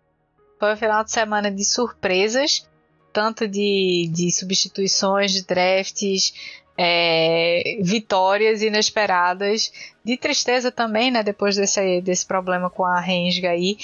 [0.59, 2.69] Foi um final de semana de surpresas,
[3.13, 6.33] tanto de, de substituições, de drafts,
[6.77, 9.73] é, vitórias inesperadas,
[10.05, 11.23] de tristeza também, né?
[11.23, 13.77] Depois desse, desse problema com a Rensga aí.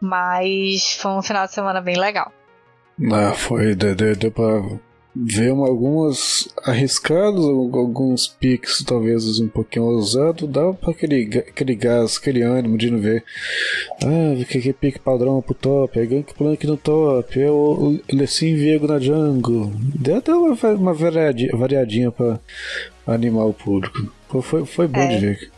[0.00, 2.32] Mas foi um final de semana bem legal.
[3.12, 4.62] Ah, foi, deu, deu, deu pra
[5.14, 12.42] ver algumas arriscados, alguns picks talvez um pouquinho ousados, dá para aquele, aquele gás, aquele
[12.42, 13.24] ânimo de não ver.
[14.02, 18.54] Ah, que, que pique padrão pro top, é gank plank no top, é o Lessin
[18.54, 19.72] Viego na jungle.
[19.94, 22.40] Deu até uma, uma variadinha, variadinha para
[23.06, 24.12] animar o público.
[24.42, 25.08] Foi, foi bom é.
[25.08, 25.50] de ver.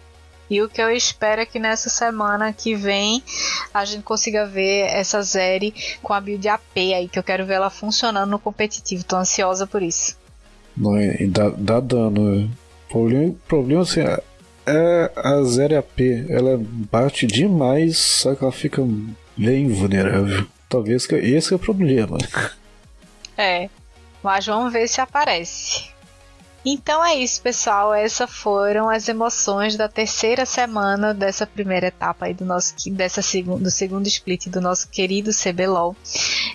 [0.50, 3.22] E o que eu espero é que nessa semana que vem
[3.72, 7.54] a gente consiga ver essa série com a build AP aí, que eu quero ver
[7.54, 9.04] ela funcionando no competitivo.
[9.04, 10.16] Tô ansiosa por isso.
[10.76, 12.44] Não, é, dá, dá dano.
[12.50, 12.64] É.
[12.90, 14.22] Problema, problema assim, é,
[14.66, 18.82] é a Zero AP, ela bate demais, só que ela fica
[19.36, 20.46] bem vulnerável.
[20.68, 22.18] Talvez que esse é o problema.
[23.36, 23.68] É,
[24.22, 25.93] mas vamos ver se aparece.
[26.64, 27.92] Então é isso, pessoal.
[27.92, 33.62] Essas foram as emoções da terceira semana dessa primeira etapa aí do nosso dessa segundo,
[33.62, 35.94] do segundo split do nosso querido CBLOL.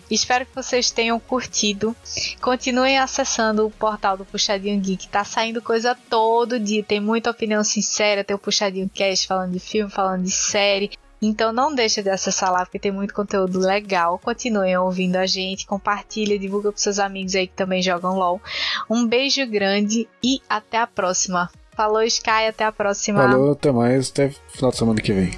[0.10, 1.96] Espero que vocês tenham curtido.
[2.42, 6.84] Continuem acessando o portal do Puxadinho Geek, tá saindo coisa todo dia.
[6.84, 10.92] Tem muita opinião sincera, tem o Puxadinho Cast falando de filme, falando de série.
[11.22, 14.20] Então não deixe de acessar lá porque tem muito conteúdo legal.
[14.20, 18.42] Continuem ouvindo a gente, compartilha, divulga para seus amigos aí que também jogam LOL.
[18.90, 21.50] Um beijo grande e até a próxima.
[21.76, 23.22] Falou, Sky, até a próxima.
[23.22, 25.32] Falou, até mais, até final de semana que vem.